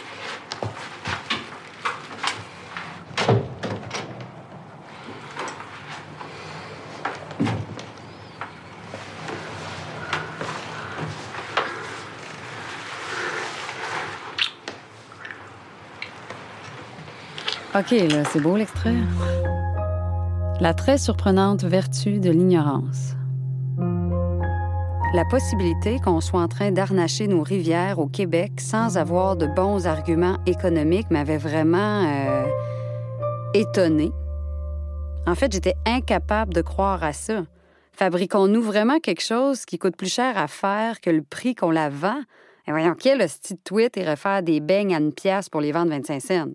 OK, 17.74 17.90
là, 17.90 18.22
c'est 18.30 18.40
beau 18.40 18.54
l'extrait. 18.54 18.92
La 20.60 20.74
très 20.74 20.98
surprenante 20.98 21.64
vertu 21.64 22.20
de 22.20 22.28
l'ignorance. 22.28 23.14
La 25.14 25.24
possibilité 25.24 25.98
qu'on 25.98 26.20
soit 26.20 26.42
en 26.42 26.48
train 26.48 26.70
d'arnacher 26.70 27.28
nos 27.28 27.42
rivières 27.42 27.98
au 27.98 28.08
Québec 28.08 28.52
sans 28.60 28.98
avoir 28.98 29.36
de 29.36 29.46
bons 29.46 29.86
arguments 29.86 30.36
économiques 30.44 31.10
m'avait 31.10 31.38
vraiment 31.38 32.04
euh, 32.04 32.44
étonnée. 33.54 34.12
En 35.26 35.34
fait, 35.34 35.50
j'étais 35.50 35.76
incapable 35.86 36.52
de 36.52 36.60
croire 36.60 37.02
à 37.02 37.14
ça. 37.14 37.46
Fabriquons-nous 37.94 38.60
vraiment 38.60 38.98
quelque 38.98 39.22
chose 39.22 39.64
qui 39.64 39.78
coûte 39.78 39.96
plus 39.96 40.12
cher 40.12 40.36
à 40.36 40.46
faire 40.46 41.00
que 41.00 41.08
le 41.08 41.22
prix 41.22 41.54
qu'on 41.54 41.70
la 41.70 41.88
vend? 41.88 42.20
Et 42.68 42.70
voyons, 42.70 42.94
quel 42.98 43.18
petit 43.18 43.56
tweet 43.56 43.96
irait 43.96 44.16
faire 44.16 44.42
des 44.42 44.60
beignes 44.60 44.94
à 44.94 44.98
une 44.98 45.14
pièce 45.14 45.48
pour 45.48 45.62
les 45.62 45.72
vendre 45.72 45.90
25 45.92 46.20
cents? 46.20 46.48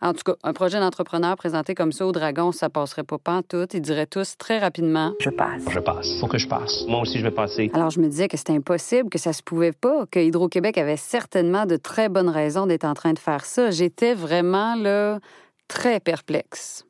En 0.00 0.12
tout 0.12 0.22
cas, 0.24 0.34
un 0.44 0.52
projet 0.52 0.78
d'entrepreneur 0.78 1.36
présenté 1.36 1.74
comme 1.74 1.90
ça 1.90 2.06
au 2.06 2.12
Dragon, 2.12 2.52
ça 2.52 2.68
passerait 2.68 3.02
pas 3.02 3.18
tout. 3.48 3.66
Ils 3.74 3.80
diraient 3.80 4.06
tous 4.06 4.36
très 4.38 4.58
rapidement 4.58 5.12
Je 5.20 5.30
passe. 5.30 5.62
Je 5.70 5.80
passe. 5.80 6.20
Faut 6.20 6.28
que 6.28 6.38
je 6.38 6.46
passe. 6.46 6.84
Moi 6.86 7.00
aussi, 7.00 7.18
je 7.18 7.24
vais 7.24 7.32
passer. 7.32 7.70
Alors, 7.74 7.90
je 7.90 8.00
me 8.00 8.08
disais 8.08 8.28
que 8.28 8.36
c'était 8.36 8.52
impossible, 8.52 9.10
que 9.10 9.18
ça 9.18 9.32
se 9.32 9.42
pouvait 9.42 9.72
pas, 9.72 10.06
que 10.06 10.20
Hydro-Québec 10.20 10.78
avait 10.78 10.96
certainement 10.96 11.66
de 11.66 11.76
très 11.76 12.08
bonnes 12.08 12.28
raisons 12.28 12.66
d'être 12.66 12.84
en 12.84 12.94
train 12.94 13.12
de 13.12 13.18
faire 13.18 13.44
ça. 13.44 13.70
J'étais 13.70 14.14
vraiment, 14.14 14.76
là, 14.76 15.18
très 15.66 15.98
perplexe. 15.98 16.84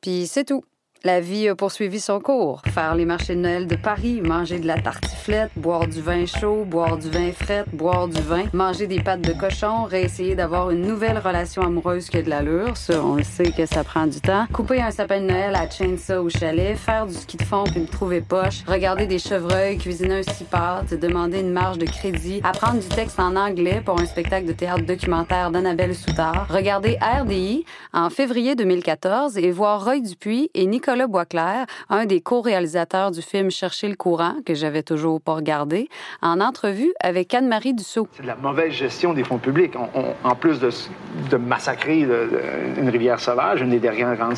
Puis 0.00 0.26
c'est 0.26 0.44
tout. 0.44 0.62
La 1.04 1.20
vie 1.20 1.48
a 1.48 1.56
poursuivi 1.56 1.98
son 1.98 2.20
cours. 2.20 2.62
Faire 2.72 2.94
les 2.94 3.04
marchés 3.04 3.34
de 3.34 3.40
Noël 3.40 3.66
de 3.66 3.74
Paris, 3.74 4.20
manger 4.20 4.60
de 4.60 4.68
la 4.68 4.80
tartiflette, 4.80 5.50
boire 5.56 5.88
du 5.88 6.00
vin 6.00 6.26
chaud, 6.26 6.64
boire 6.64 6.96
du 6.96 7.10
vin 7.10 7.32
frais, 7.32 7.64
boire 7.72 8.06
du 8.06 8.20
vin, 8.20 8.44
manger 8.52 8.86
des 8.86 9.00
pâtes 9.00 9.20
de 9.22 9.32
cochon, 9.32 9.82
réessayer 9.82 10.36
d'avoir 10.36 10.70
une 10.70 10.82
nouvelle 10.82 11.18
relation 11.18 11.62
amoureuse 11.62 12.08
qui 12.08 12.18
a 12.18 12.22
de 12.22 12.30
l'allure. 12.30 12.76
Ça, 12.76 13.04
on 13.04 13.16
le 13.16 13.24
sait 13.24 13.50
que 13.50 13.66
ça 13.66 13.82
prend 13.82 14.06
du 14.06 14.20
temps. 14.20 14.46
Couper 14.52 14.80
un 14.80 14.92
sapin 14.92 15.20
de 15.20 15.26
Noël 15.26 15.56
à 15.56 15.68
Chainsaw 15.68 16.22
au 16.22 16.28
chalet, 16.28 16.76
faire 16.76 17.08
du 17.08 17.14
ski 17.14 17.36
de 17.36 17.42
fond 17.42 17.64
puis 17.64 17.80
me 17.80 17.88
trouver 17.88 18.20
poche, 18.20 18.62
regarder 18.68 19.06
des 19.06 19.18
chevreuils, 19.18 19.78
cuisiner 19.78 20.20
un 20.20 20.22
cipat, 20.22 20.84
demander 20.92 21.40
une 21.40 21.52
marge 21.52 21.78
de 21.78 21.86
crédit, 21.86 22.40
apprendre 22.44 22.78
du 22.78 22.86
texte 22.86 23.18
en 23.18 23.34
anglais 23.34 23.82
pour 23.84 23.98
un 23.98 24.06
spectacle 24.06 24.46
de 24.46 24.52
théâtre 24.52 24.86
documentaire 24.86 25.50
d'Annabelle 25.50 25.96
Soutard, 25.96 26.46
regarder 26.48 26.96
RDI 27.02 27.64
en 27.92 28.08
février 28.08 28.54
2014 28.54 29.36
et 29.36 29.50
voir 29.50 29.84
Roy 29.84 29.98
Dupuis 29.98 30.48
et 30.54 30.64
Nicolas 30.66 30.91
Nicolas 30.92 31.06
Boisclair, 31.06 31.66
un 31.88 32.04
des 32.04 32.20
co-réalisateurs 32.20 33.12
du 33.12 33.22
film 33.22 33.50
Chercher 33.50 33.88
le 33.88 33.94
courant, 33.94 34.34
que 34.44 34.54
j'avais 34.54 34.82
toujours 34.82 35.22
pas 35.22 35.32
regardé, 35.32 35.88
en 36.20 36.38
entrevue 36.38 36.92
avec 37.00 37.32
Anne-Marie 37.32 37.72
Dussault. 37.72 38.08
C'est 38.12 38.22
de 38.22 38.26
la 38.26 38.36
mauvaise 38.36 38.72
gestion 38.72 39.14
des 39.14 39.24
fonds 39.24 39.38
publics. 39.38 39.72
en 39.74 40.34
plus 40.34 40.60
de, 40.60 41.36
massacrer 41.38 42.00
une 42.00 42.90
rivière 42.90 43.20
sauvage, 43.20 43.62
une 43.62 43.70
des 43.70 43.78
dernières 43.78 44.16
grandes 44.16 44.36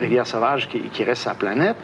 rivières 0.00 0.26
sauvages 0.26 0.68
qui, 0.68 0.80
qui 0.88 1.04
reste 1.04 1.22
sur 1.22 1.30
la 1.30 1.36
planète, 1.36 1.76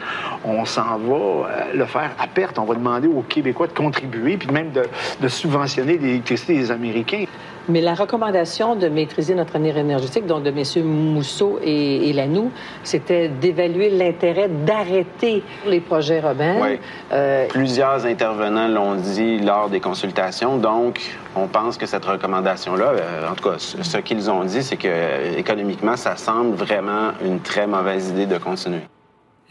on 0.43 0.65
s'en 0.65 0.97
va 0.97 1.15
euh, 1.15 1.73
le 1.73 1.85
faire 1.85 2.11
à 2.19 2.27
perte. 2.27 2.59
On 2.59 2.65
va 2.65 2.75
demander 2.75 3.07
aux 3.07 3.21
Québécois 3.21 3.67
de 3.67 3.73
contribuer, 3.73 4.35
puis 4.35 4.51
même 4.51 4.71
de, 4.71 4.83
de 5.21 5.27
subventionner 5.29 5.97
l'électricité 5.97 6.55
des 6.55 6.71
Américains. 6.71 7.23
Mais 7.69 7.81
la 7.81 7.93
recommandation 7.93 8.75
de 8.75 8.87
maîtriser 8.87 9.35
notre 9.35 9.55
avenir 9.55 9.77
énergétique, 9.77 10.25
donc 10.25 10.43
de 10.43 10.49
M. 10.49 10.85
Mousseau 10.85 11.59
et, 11.63 12.09
et 12.09 12.13
Lanoux, 12.13 12.51
c'était 12.83 13.29
d'évaluer 13.29 13.91
l'intérêt 13.91 14.49
d'arrêter 14.49 15.43
les 15.67 15.79
projets 15.79 16.19
Robin. 16.19 16.55
Oui. 16.61 16.79
Euh, 17.11 17.47
Plusieurs 17.47 18.05
intervenants 18.05 18.67
l'ont 18.67 18.95
dit 18.95 19.39
lors 19.39 19.69
des 19.69 19.79
consultations. 19.79 20.57
Donc, 20.57 20.99
on 21.35 21.47
pense 21.47 21.77
que 21.77 21.85
cette 21.85 22.05
recommandation-là, 22.05 22.85
euh, 22.85 23.29
en 23.29 23.35
tout 23.35 23.49
cas, 23.49 23.57
ce 23.59 23.97
qu'ils 23.99 24.31
ont 24.31 24.43
dit, 24.43 24.63
c'est 24.63 24.77
que 24.77 25.37
économiquement, 25.37 25.95
ça 25.95 26.15
semble 26.15 26.55
vraiment 26.55 27.11
une 27.23 27.39
très 27.39 27.67
mauvaise 27.67 28.09
idée 28.09 28.25
de 28.25 28.37
continuer. 28.39 28.81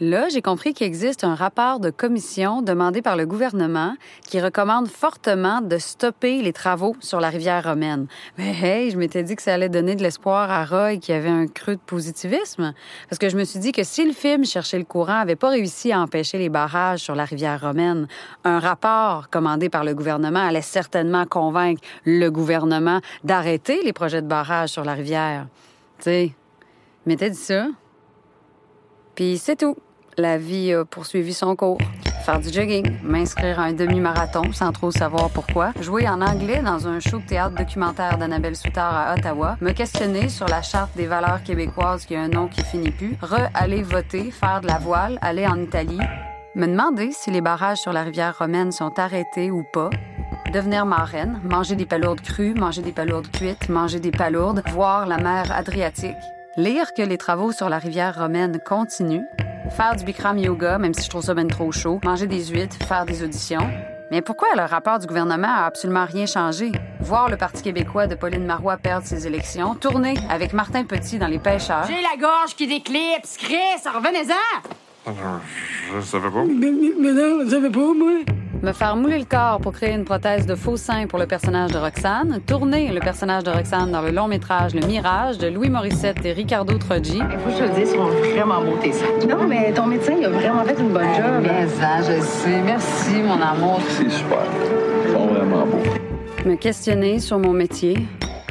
Là, 0.01 0.29
j'ai 0.29 0.41
compris 0.41 0.73
qu'il 0.73 0.87
existe 0.87 1.25
un 1.25 1.35
rapport 1.35 1.81
de 1.81 1.89
commission 1.89 2.61
demandé 2.61 3.01
par 3.01 3.17
le 3.17 3.25
gouvernement 3.25 3.95
qui 4.23 4.39
recommande 4.39 4.87
fortement 4.87 5.59
de 5.59 5.77
stopper 5.77 6.41
les 6.41 6.53
travaux 6.53 6.95
sur 7.01 7.19
la 7.19 7.27
rivière 7.27 7.65
romaine. 7.65 8.07
Mais 8.37 8.55
hey, 8.57 8.91
je 8.91 8.97
m'étais 8.97 9.23
dit 9.23 9.35
que 9.35 9.41
ça 9.41 9.53
allait 9.53 9.67
donner 9.67 9.97
de 9.97 10.01
l'espoir 10.01 10.49
à 10.51 10.63
Roy 10.63 10.97
qui 10.97 11.11
avait 11.11 11.27
un 11.27 11.47
creux 11.47 11.75
de 11.75 11.81
positivisme. 11.81 12.73
Parce 13.09 13.19
que 13.19 13.27
je 13.27 13.35
me 13.35 13.43
suis 13.43 13.59
dit 13.59 13.73
que 13.73 13.83
si 13.83 14.05
le 14.05 14.13
film 14.13 14.45
Chercher 14.45 14.77
le 14.77 14.85
courant 14.85 15.19
avait 15.19 15.35
pas 15.35 15.49
réussi 15.49 15.91
à 15.91 15.99
empêcher 15.99 16.37
les 16.37 16.47
barrages 16.47 17.01
sur 17.01 17.13
la 17.13 17.25
rivière 17.25 17.59
romaine, 17.59 18.07
un 18.45 18.59
rapport 18.59 19.29
commandé 19.29 19.67
par 19.67 19.83
le 19.83 19.93
gouvernement 19.93 20.39
allait 20.39 20.61
certainement 20.61 21.25
convaincre 21.25 21.81
le 22.05 22.29
gouvernement 22.29 23.01
d'arrêter 23.25 23.83
les 23.83 23.91
projets 23.91 24.21
de 24.21 24.27
barrage 24.27 24.69
sur 24.69 24.85
la 24.85 24.93
rivière. 24.93 25.47
Tu 25.97 26.03
sais, 26.05 26.31
m'étais 27.05 27.31
dit 27.31 27.37
ça. 27.37 27.67
Puis 29.13 29.37
c'est 29.37 29.57
tout 29.57 29.75
la 30.19 30.37
vie 30.37 30.73
a 30.73 30.85
poursuivi 30.85 31.33
son 31.33 31.55
cours. 31.55 31.77
Faire 32.25 32.39
du 32.39 32.49
jogging, 32.51 32.97
m'inscrire 33.01 33.59
à 33.59 33.63
un 33.63 33.73
demi-marathon 33.73 34.51
sans 34.53 34.71
trop 34.71 34.91
savoir 34.91 35.29
pourquoi, 35.29 35.71
jouer 35.79 36.07
en 36.07 36.21
anglais 36.21 36.61
dans 36.63 36.87
un 36.87 36.99
show 36.99 37.19
de 37.19 37.25
théâtre 37.25 37.55
documentaire 37.55 38.17
d'Annabelle 38.17 38.55
Soutard 38.55 38.93
à 38.93 39.15
Ottawa, 39.15 39.57
me 39.61 39.71
questionner 39.71 40.29
sur 40.29 40.47
la 40.47 40.61
charte 40.61 40.95
des 40.95 41.07
valeurs 41.07 41.41
québécoises 41.43 42.05
qui 42.05 42.15
a 42.15 42.21
un 42.21 42.27
nom 42.27 42.47
qui 42.47 42.61
finit 42.63 42.91
plus, 42.91 43.17
re-aller 43.21 43.81
voter, 43.81 44.31
faire 44.31 44.61
de 44.61 44.67
la 44.67 44.77
voile, 44.77 45.17
aller 45.21 45.47
en 45.47 45.59
Italie, 45.59 45.99
me 46.55 46.67
demander 46.67 47.11
si 47.11 47.31
les 47.31 47.41
barrages 47.41 47.79
sur 47.79 47.93
la 47.93 48.03
rivière 48.03 48.37
romaine 48.37 48.71
sont 48.71 48.99
arrêtés 48.99 49.49
ou 49.49 49.63
pas, 49.71 49.89
devenir 50.53 50.85
marraine, 50.85 51.39
manger 51.43 51.75
des 51.75 51.85
palourdes 51.85 52.21
crues, 52.21 52.53
manger 52.53 52.81
des 52.81 52.91
palourdes 52.91 53.31
cuites, 53.31 53.69
manger 53.69 53.99
des 53.99 54.11
palourdes, 54.11 54.61
voir 54.71 55.07
la 55.07 55.17
mer 55.17 55.51
Adriatique, 55.51 56.17
lire 56.57 56.93
que 56.93 57.01
les 57.01 57.17
travaux 57.17 57.51
sur 57.51 57.69
la 57.69 57.79
rivière 57.79 58.19
romaine 58.19 58.59
continuent, 58.67 59.25
faire 59.71 59.95
du 59.95 60.03
Bikram 60.03 60.37
yoga, 60.37 60.77
même 60.77 60.93
si 60.93 61.03
je 61.03 61.09
trouve 61.09 61.23
ça 61.23 61.33
bien 61.33 61.47
trop 61.47 61.71
chaud, 61.71 61.99
manger 62.03 62.27
des 62.27 62.45
huîtres, 62.47 62.77
faire 62.87 63.05
des 63.05 63.23
auditions. 63.23 63.67
Mais 64.11 64.21
pourquoi 64.21 64.47
le 64.55 64.63
rapport 64.63 64.97
du 64.97 65.05
gouvernement 65.05 65.47
a 65.47 65.65
absolument 65.65 66.05
rien 66.05 66.25
changé? 66.25 66.71
Voir 66.99 67.29
le 67.29 67.37
Parti 67.37 67.61
québécois 67.61 68.07
de 68.07 68.15
Pauline 68.15 68.45
Marois 68.45 68.77
perdre 68.77 69.05
ses 69.05 69.27
élections, 69.27 69.75
tourner 69.75 70.15
avec 70.29 70.53
Martin 70.53 70.83
Petit 70.83 71.19
dans 71.19 71.27
Les 71.27 71.39
Pêcheurs. 71.39 71.85
J'ai 71.87 72.01
la 72.01 72.19
gorge 72.19 72.55
qui 72.55 72.67
déclipse, 72.67 73.37
Chris, 73.37 73.57
revenez-en! 73.85 75.13
Je 75.95 76.01
savais 76.01 76.29
pas. 76.29 76.43
Mais, 76.43 76.71
mais 76.99 77.11
non, 77.11 77.39
je 77.45 77.49
savais 77.49 77.69
pas, 77.69 77.93
moi 77.93 78.11
me 78.61 78.73
faire 78.73 78.95
mouler 78.95 79.19
le 79.19 79.25
corps 79.25 79.59
pour 79.59 79.71
créer 79.71 79.93
une 79.93 80.03
prothèse 80.03 80.45
de 80.45 80.55
faux 80.55 80.77
sein 80.77 81.07
pour 81.07 81.17
le 81.17 81.25
personnage 81.25 81.71
de 81.71 81.77
Roxane, 81.77 82.41
tourner 82.45 82.91
le 82.91 82.99
personnage 82.99 83.43
de 83.43 83.51
Roxane 83.51 83.91
dans 83.91 84.01
le 84.01 84.11
long 84.11 84.27
métrage 84.27 84.73
Le 84.73 84.85
Mirage 84.85 85.37
de 85.37 85.47
Louis 85.47 85.69
Morissette 85.69 86.25
et 86.25 86.33
Ricardo 86.33 86.77
Troggi. 86.77 87.19
Il 87.19 87.39
faut 87.39 87.49
que 87.49 87.65
je 87.65 87.71
te 87.71 87.79
dise, 87.79 87.93
ils 87.93 88.31
vraiment 88.33 88.61
beaux 88.61 88.77
tes 88.81 88.91
seins. 88.91 89.05
Non, 89.27 89.47
mais 89.47 89.71
ton 89.71 89.85
médecin, 89.85 90.13
il 90.17 90.25
a 90.25 90.29
vraiment 90.29 90.63
fait 90.65 90.77
une 90.79 90.89
bonne 90.89 91.13
job. 91.15 91.41
Mais 91.41 91.67
ça, 91.67 92.01
je 92.01 92.21
sais. 92.21 92.61
Merci, 92.65 93.21
mon 93.21 93.41
amour. 93.41 93.79
C'est 93.89 94.09
super. 94.09 94.39
Ils 95.05 95.11
sont 95.13 95.27
vraiment 95.27 95.65
beaux. 95.65 96.45
Me 96.45 96.55
questionner 96.55 97.19
sur 97.19 97.39
mon 97.39 97.53
métier, 97.53 97.97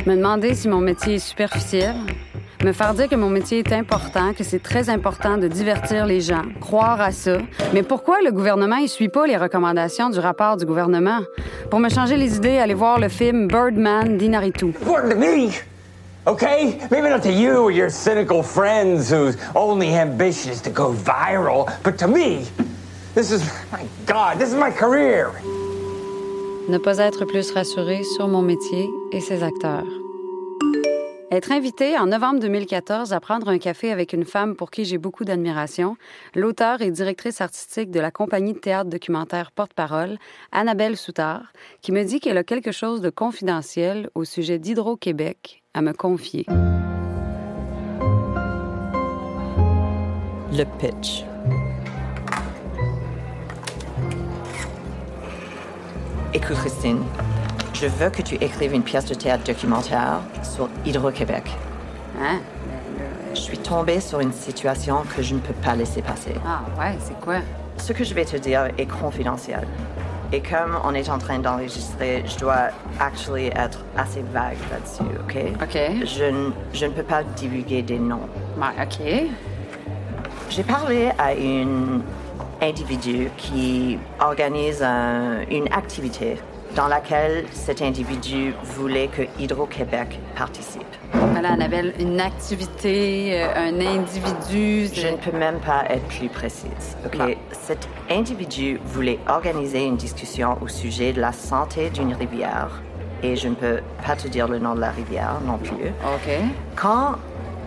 me 0.06 0.16
demander 0.16 0.54
si 0.54 0.68
mon 0.68 0.80
métier 0.80 1.14
est 1.14 1.18
superficiel, 1.18 1.94
me 2.64 2.72
faire 2.72 2.92
dire 2.94 3.08
que 3.08 3.14
mon 3.14 3.30
métier 3.30 3.58
est 3.58 3.72
important, 3.72 4.32
que 4.32 4.42
c'est 4.42 4.62
très 4.62 4.90
important 4.90 5.38
de 5.38 5.46
divertir 5.46 6.06
les 6.06 6.20
gens, 6.20 6.42
croire 6.60 7.00
à 7.00 7.12
ça. 7.12 7.38
Mais 7.72 7.82
pourquoi 7.82 8.20
le 8.22 8.32
gouvernement 8.32 8.80
ne 8.80 8.86
suit 8.86 9.08
pas 9.08 9.26
les 9.26 9.36
recommandations 9.36 10.10
du 10.10 10.18
rapport 10.18 10.56
du 10.56 10.66
gouvernement? 10.66 11.20
Pour 11.70 11.78
me 11.78 11.88
changer 11.88 12.16
les 12.16 12.36
idées, 12.36 12.58
aller 12.58 12.74
voir 12.74 12.98
le 12.98 13.08
film 13.08 13.46
Birdman 13.46 14.16
d'Inaritu. 14.16 14.74
Important 14.82 15.10
to 15.10 15.16
me, 15.16 15.50
okay? 16.26 16.78
Maybe 16.90 17.08
not 17.08 17.20
to 17.22 17.30
you 17.30 17.58
or 17.58 17.70
your 17.70 17.90
cynical 17.90 18.42
friends 18.42 19.12
whose 19.12 19.36
only 19.54 19.94
ambition 19.94 20.50
is 20.52 20.60
to 20.62 20.70
go 20.70 20.92
viral, 20.92 21.70
but 21.84 21.96
to 21.98 22.08
me, 22.08 22.44
this 23.14 23.30
is, 23.30 23.42
my 23.70 23.84
God, 24.04 24.38
this 24.38 24.48
is 24.48 24.56
my 24.56 24.70
career. 24.70 25.30
Ne 26.68 26.78
pas 26.78 26.98
être 26.98 27.24
plus 27.24 27.52
rassuré 27.52 28.02
sur 28.02 28.26
mon 28.28 28.42
métier 28.42 28.90
et 29.12 29.20
ses 29.20 29.42
acteurs. 29.42 29.86
Être 31.30 31.52
invité 31.52 31.98
en 31.98 32.06
novembre 32.06 32.40
2014 32.40 33.12
à 33.12 33.20
prendre 33.20 33.48
un 33.50 33.58
café 33.58 33.92
avec 33.92 34.14
une 34.14 34.24
femme 34.24 34.56
pour 34.56 34.70
qui 34.70 34.86
j'ai 34.86 34.96
beaucoup 34.96 35.26
d'admiration, 35.26 35.98
l'auteur 36.34 36.80
et 36.80 36.90
directrice 36.90 37.42
artistique 37.42 37.90
de 37.90 38.00
la 38.00 38.10
compagnie 38.10 38.54
de 38.54 38.58
théâtre 38.58 38.88
documentaire 38.88 39.52
Porte-Parole, 39.52 40.16
Annabelle 40.52 40.96
Soutard, 40.96 41.52
qui 41.82 41.92
me 41.92 42.02
dit 42.02 42.20
qu'elle 42.20 42.38
a 42.38 42.44
quelque 42.44 42.72
chose 42.72 43.02
de 43.02 43.10
confidentiel 43.10 44.08
au 44.14 44.24
sujet 44.24 44.58
d'Hydro-Québec 44.58 45.62
à 45.74 45.82
me 45.82 45.92
confier. 45.92 46.46
Le 50.50 50.64
pitch. 50.78 51.24
Écoute, 56.32 56.56
Christine, 56.56 57.02
je 57.80 57.86
veux 57.86 58.10
que 58.10 58.22
tu 58.22 58.34
écrives 58.36 58.74
une 58.74 58.82
pièce 58.82 59.06
de 59.06 59.14
théâtre 59.14 59.44
documentaire 59.44 60.20
sur 60.42 60.68
Hydro-Québec. 60.84 61.44
Hein? 62.20 62.38
Je 63.34 63.40
suis 63.40 63.58
tombée 63.58 64.00
sur 64.00 64.20
une 64.20 64.32
situation 64.32 65.02
que 65.14 65.22
je 65.22 65.34
ne 65.34 65.40
peux 65.40 65.54
pas 65.54 65.74
laisser 65.76 66.02
passer. 66.02 66.34
Ah 66.46 66.62
ouais, 66.78 66.96
c'est 67.00 67.18
quoi? 67.20 67.36
Ce 67.76 67.92
que 67.92 68.02
je 68.02 68.14
vais 68.14 68.24
te 68.24 68.36
dire 68.36 68.68
est 68.78 68.86
confidentiel. 68.86 69.66
Et 70.32 70.40
comme 70.42 70.76
on 70.84 70.92
est 70.94 71.08
en 71.08 71.18
train 71.18 71.38
d'enregistrer, 71.38 72.24
je 72.26 72.36
dois 72.38 72.68
actually 73.00 73.46
être 73.48 73.84
assez 73.96 74.22
vague 74.32 74.56
là-dessus, 74.70 75.16
OK? 75.24 75.62
OK. 75.62 75.78
Je, 76.04 76.50
je 76.76 76.84
ne 76.86 76.90
peux 76.90 77.02
pas 77.04 77.22
divulguer 77.22 77.82
des 77.82 77.98
noms. 77.98 78.28
Ouais, 78.56 78.82
OK. 78.82 79.30
J'ai 80.50 80.64
parlé 80.64 81.10
à 81.18 81.32
une 81.34 82.02
individu 82.60 83.30
qui 83.36 83.98
organise 84.20 84.82
un- 84.82 85.42
une 85.50 85.72
activité 85.72 86.38
dans 86.78 86.86
laquelle 86.86 87.44
cet 87.50 87.82
individu 87.82 88.54
voulait 88.62 89.08
que 89.08 89.22
Hydro-Québec 89.40 90.20
participe. 90.36 90.86
Voilà, 91.12 91.54
Annabelle, 91.54 91.92
une 91.98 92.20
activité, 92.20 93.42
euh, 93.42 93.48
un 93.56 93.80
individu. 93.80 94.88
Je 94.94 95.08
ne 95.08 95.16
peux 95.16 95.36
même 95.36 95.58
pas 95.58 95.86
être 95.90 96.06
plus 96.06 96.28
précise. 96.28 96.96
OK? 97.04 97.36
Cet 97.50 97.88
individu 98.08 98.78
voulait 98.84 99.18
organiser 99.26 99.84
une 99.86 99.96
discussion 99.96 100.56
au 100.62 100.68
sujet 100.68 101.12
de 101.12 101.20
la 101.20 101.32
santé 101.32 101.90
d'une 101.90 102.14
rivière. 102.14 102.70
Et 103.24 103.34
je 103.34 103.48
ne 103.48 103.56
peux 103.56 103.80
pas 104.06 104.14
te 104.14 104.28
dire 104.28 104.46
le 104.46 104.60
nom 104.60 104.76
de 104.76 104.80
la 104.80 104.92
rivière 104.92 105.40
non 105.44 105.58
plus. 105.58 105.88
OK. 105.88 106.30
Quand 106.76 107.16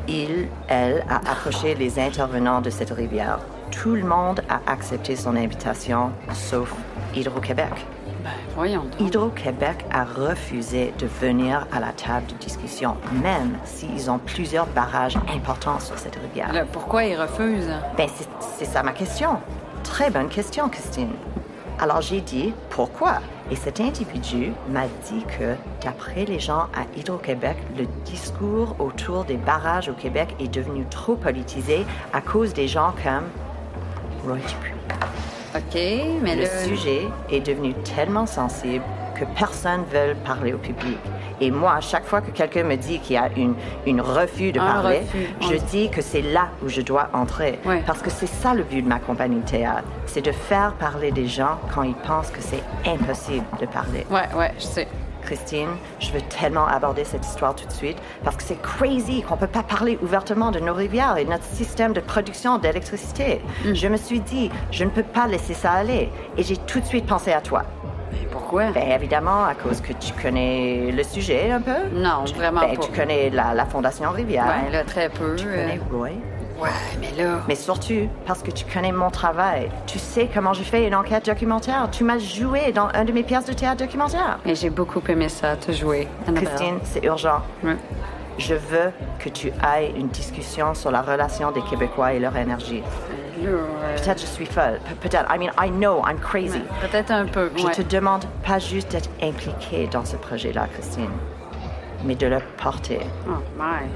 il, 0.08 0.48
elle, 0.70 1.03
a 1.10 1.18
approché 1.30 1.75
les 1.75 2.00
intervenants 2.00 2.62
de 2.62 2.70
cette 2.70 2.91
rivière, 2.91 3.39
tout 3.72 3.96
le 3.96 4.03
monde 4.03 4.41
a 4.48 4.62
accepté 4.72 5.18
son 5.18 5.36
invitation, 5.36 6.12
sauf 6.34 6.74
Hydro-Québec. 7.13 7.74
Hydro-Québec 9.00 9.86
a 9.91 10.03
refusé 10.03 10.93
de 11.00 11.08
venir 11.08 11.65
à 11.72 11.79
la 11.79 11.91
table 11.93 12.27
de 12.27 12.34
discussion, 12.36 12.96
même 13.22 13.58
s'ils 13.63 14.12
ont 14.12 14.20
plusieurs 14.20 14.67
barrages 14.67 15.17
importants 15.34 15.79
sur 15.79 15.98
cette 15.98 16.17
rivière. 16.17 16.65
Pourquoi 16.72 17.05
ils 17.05 17.20
refusent? 17.20 17.74
Ben, 17.98 18.10
c'est 18.58 18.65
ça 18.65 18.84
ma 18.84 18.91
question. 18.91 19.38
Très 19.84 20.12
bonne 20.12 20.29
question, 20.29 20.70
Christine. 20.70 21.12
Alors 21.79 22.01
j'ai 22.01 22.22
dit 22.22 22.53
pourquoi? 22.70 23.20
Et 23.50 23.55
cet 23.55 23.79
individu 23.79 24.53
m'a 24.70 24.86
dit 25.10 25.25
que, 25.39 25.55
d'après 25.84 26.25
les 26.25 26.39
gens 26.39 26.67
à 26.75 26.86
Hydro-Québec, 26.96 27.58
le 27.77 27.86
discours 28.05 28.75
autour 28.79 29.24
des 29.24 29.38
barrages 29.38 29.89
au 29.89 29.93
Québec 29.93 30.36
est 30.39 30.53
devenu 30.53 30.86
trop 30.86 31.15
politisé 31.15 31.86
à 32.13 32.22
cause 32.22 32.53
des 32.53 32.67
gens 32.67 32.93
comme 33.03 33.25
Roy 34.24 34.38
Dupuis. 34.38 34.74
OK, 35.55 35.79
mais 36.22 36.36
Le 36.36 36.46
sujet 36.67 37.08
est 37.29 37.41
devenu 37.46 37.74
tellement 37.96 38.25
sensible 38.25 38.84
que 39.20 39.25
personne 39.38 39.81
ne 39.81 39.86
veut 40.10 40.15
parler 40.25 40.53
au 40.53 40.58
public. 40.58 40.98
Et 41.41 41.51
moi, 41.51 41.74
à 41.74 41.81
chaque 41.81 42.05
fois 42.05 42.22
que 42.22 42.31
quelqu'un 42.31 42.63
me 42.63 42.75
dit 42.75 43.00
qu'il 43.00 43.15
y 43.15 43.17
a 43.20 43.29
une, 43.36 43.55
une 43.86 44.00
refus 44.00 44.51
de 44.51 44.60
Un 44.60 44.65
parler, 44.65 45.00
refus, 45.00 45.27
je 45.41 45.55
on- 45.58 45.65
dis 45.72 45.89
que 45.89 46.01
c'est 46.01 46.22
là 46.22 46.50
où 46.63 46.70
je 46.70 46.81
dois 46.81 47.10
entrer. 47.13 47.60
Parce 47.86 48.01
que 48.01 48.10
c'est 48.10 48.27
ça 48.27 48.53
le 48.53 48.63
but 48.63 48.81
de 48.84 48.88
ma 48.88 49.00
compagnie 49.00 49.41
de 49.41 49.46
théâtre. 49.50 49.84
C'est 50.05 50.22
de 50.25 50.31
faire 50.31 50.74
parler 50.79 51.12
des 51.12 51.27
gens 51.27 51.58
quand 51.74 51.84
ils 51.84 51.96
pensent 51.96 52.29
que 52.31 52.41
c'est 52.41 52.63
impossible 52.88 53.46
de 53.60 53.65
parler. 53.65 54.05
Ouais, 54.10 54.27
ouais, 54.38 54.51
je 54.58 54.63
sais. 54.63 54.88
Christine, 55.22 55.70
je 56.00 56.12
veux 56.12 56.22
tellement 56.22 56.68
aborder 56.68 57.04
cette 57.04 57.25
histoire 57.25 57.56
tout 57.56 57.66
de 57.66 57.72
suite 57.72 57.98
parce 58.24 58.36
que 58.36 58.44
c'est 58.44 58.62
crazy 58.62 59.22
qu'on 59.22 59.36
ne 59.36 59.40
peut 59.40 59.48
pas 59.48 59.63
parler 59.63 59.98
ouvertement 60.01 60.51
de 60.51 60.60
nos 60.60 60.74
rivières 60.74 61.18
et 61.18 61.25
de 61.25 61.30
notre 61.30 61.44
système 61.46 61.94
de 61.94 62.00
production 62.01 62.58
d'électricité. 62.58 63.42
Mm. 63.66 63.74
Je 63.74 63.88
me 63.88 63.98
suis 63.98 64.20
dit, 64.20 64.50
je 64.72 64.84
ne 64.84 64.90
peux 64.90 65.04
pas 65.04 65.28
laisser 65.28 65.54
ça 65.54 65.72
aller 65.72 66.10
et 66.38 66.44
j'ai 66.44 66.58
tout 66.58 66.80
de 66.80 66.86
suite 66.86 67.06
pensé 67.06 67.32
à 67.32 67.42
toi. 67.42 67.63
pourquoi? 68.32 68.72
Ben, 68.72 68.92
évidemment, 68.92 69.46
à 69.46 69.56
cause 69.56 69.80
que 69.82 69.94
tu 69.94 70.13
connais 70.22 70.92
le 70.92 71.04
sujet 71.04 71.51
un 71.51 71.62
peu. 71.62 71.90
Non, 71.94 72.24
Tu- 72.25 72.36
vraiment 72.36 72.62
ben, 72.62 72.75
pas. 72.78 72.86
Tu 72.86 72.92
connais 72.92 73.30
la, 73.30 73.54
la 73.54 73.66
Fondation 73.66 74.10
Rivière. 74.12 74.46
Ouais, 74.66 74.72
là, 74.72 74.84
très 74.84 75.10
peu. 75.10 75.36
Tu 75.38 75.46
euh. 75.48 75.56
connais 75.56 75.80
Roy. 75.92 76.10
Ouais, 76.62 76.70
mais 77.00 77.12
là... 77.24 77.39
Mais 77.48 77.56
surtout 77.56 78.08
parce 78.27 78.44
que 78.44 78.51
tu 78.51 78.65
connais 78.65 78.91
mon 78.91 79.10
travail. 79.10 79.70
Tu 79.88 79.98
sais 79.98 80.30
comment 80.32 80.53
j'ai 80.53 80.63
fait 80.63 80.88
une 80.88 80.94
enquête 80.96 81.25
documentaire. 81.25 81.89
Tu 81.91 82.03
m'as 82.03 82.20
joué 82.20 82.72
dans 82.72 82.88
un 82.94 83.03
de 83.03 83.12
mes 83.12 83.24
pièces 83.24 83.46
de 83.46 83.53
théâtre 83.53 83.84
documentaire. 83.84 84.38
Et 84.46 84.53
j'ai 84.56 84.70
beaucoup 84.70 85.01
aimé 85.10 85.27
ça, 85.30 85.56
te 85.56 85.72
jouer. 85.72 86.08
Annabelle. 86.27 86.48
Christine, 86.50 86.77
c'est 86.84 87.03
urgent. 87.03 87.41
Je 88.38 88.54
veux 88.54 88.91
que 89.19 89.30
tu 89.30 89.52
ailles 89.63 89.93
une 89.97 90.08
discussion 90.08 90.74
sur 90.74 90.91
la 90.91 91.02
relation 91.02 91.52
des 91.52 91.62
Québécois 91.62 92.13
et 92.13 92.19
leur 92.19 92.36
énergie. 92.38 92.84
Peut-être 93.95 94.21
je 94.21 94.26
suis 94.28 94.45
folle. 94.45 94.80
Pe- 94.86 95.08
Peut-être. 95.10 95.26
I 95.34 95.39
mean, 95.39 95.52
I 95.60 95.69
know 95.71 96.02
I'm 96.08 96.19
crazy. 96.19 96.62
Peut-être 96.80 97.10
un 97.12 97.26
peu, 97.26 97.50
Je 97.56 97.65
ouais. 97.65 97.71
te 97.71 97.82
demande 97.82 98.24
pas 98.45 98.60
juste 98.60 98.91
d'être 98.91 99.10
impliquée 99.21 99.88
dans 99.91 100.06
ce 100.06 100.15
projet-là, 100.15 100.67
Christine, 100.74 101.10
mais 102.06 102.13
de 102.15 102.28
le 102.28 102.38
porter. 102.62 103.00
Oh, 103.28 103.32
my. 103.58 103.88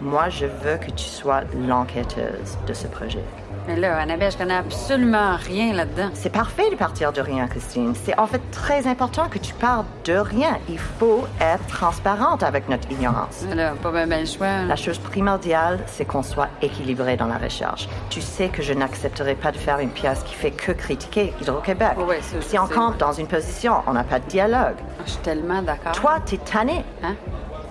Moi, 0.00 0.30
je 0.30 0.46
veux 0.46 0.78
que 0.78 0.90
tu 0.90 1.04
sois 1.04 1.42
l'enquêteuse 1.68 2.56
de 2.66 2.72
ce 2.72 2.86
projet. 2.86 3.24
Mais 3.66 3.76
là, 3.76 3.98
Annabelle, 3.98 4.32
je 4.32 4.38
connais 4.38 4.56
absolument 4.56 5.36
rien 5.36 5.74
là-dedans. 5.74 6.08
C'est 6.14 6.32
parfait 6.32 6.70
de 6.70 6.76
partir 6.76 7.12
de 7.12 7.20
rien, 7.20 7.46
Christine. 7.46 7.92
C'est 7.94 8.18
en 8.18 8.26
fait 8.26 8.40
très 8.50 8.86
important 8.86 9.28
que 9.28 9.38
tu 9.38 9.52
parles 9.52 9.84
de 10.06 10.14
rien. 10.14 10.58
Il 10.70 10.78
faut 10.78 11.26
être 11.40 11.66
transparente 11.66 12.42
avec 12.42 12.68
notre 12.70 12.90
ignorance. 12.90 13.44
Là, 13.54 13.74
pas 13.82 13.92
bien 13.92 14.06
ben 14.06 14.26
choix. 14.26 14.62
La 14.66 14.76
chose 14.76 14.98
primordiale, 14.98 15.80
c'est 15.86 16.06
qu'on 16.06 16.22
soit 16.22 16.48
équilibré 16.62 17.18
dans 17.18 17.26
la 17.26 17.36
recherche. 17.36 17.86
Tu 18.08 18.22
sais 18.22 18.48
que 18.48 18.62
je 18.62 18.72
n'accepterai 18.72 19.34
pas 19.34 19.52
de 19.52 19.58
faire 19.58 19.80
une 19.80 19.90
pièce 19.90 20.22
qui 20.22 20.34
fait 20.34 20.52
que 20.52 20.72
critiquer 20.72 21.34
Hydro-Québec. 21.42 21.98
Ouais, 21.98 22.22
ça, 22.22 22.40
je 22.40 22.44
si 22.46 22.58
on 22.58 22.66
campe 22.66 22.96
dans 22.96 23.12
une 23.12 23.26
position, 23.26 23.74
on 23.86 23.92
n'a 23.92 24.04
pas 24.04 24.18
de 24.18 24.26
dialogue. 24.26 24.76
Je 25.04 25.10
suis 25.10 25.20
tellement 25.20 25.60
d'accord. 25.60 25.92
Toi, 25.92 26.18
t'es 26.24 26.38
tanné. 26.38 26.84
Hein? 27.02 27.14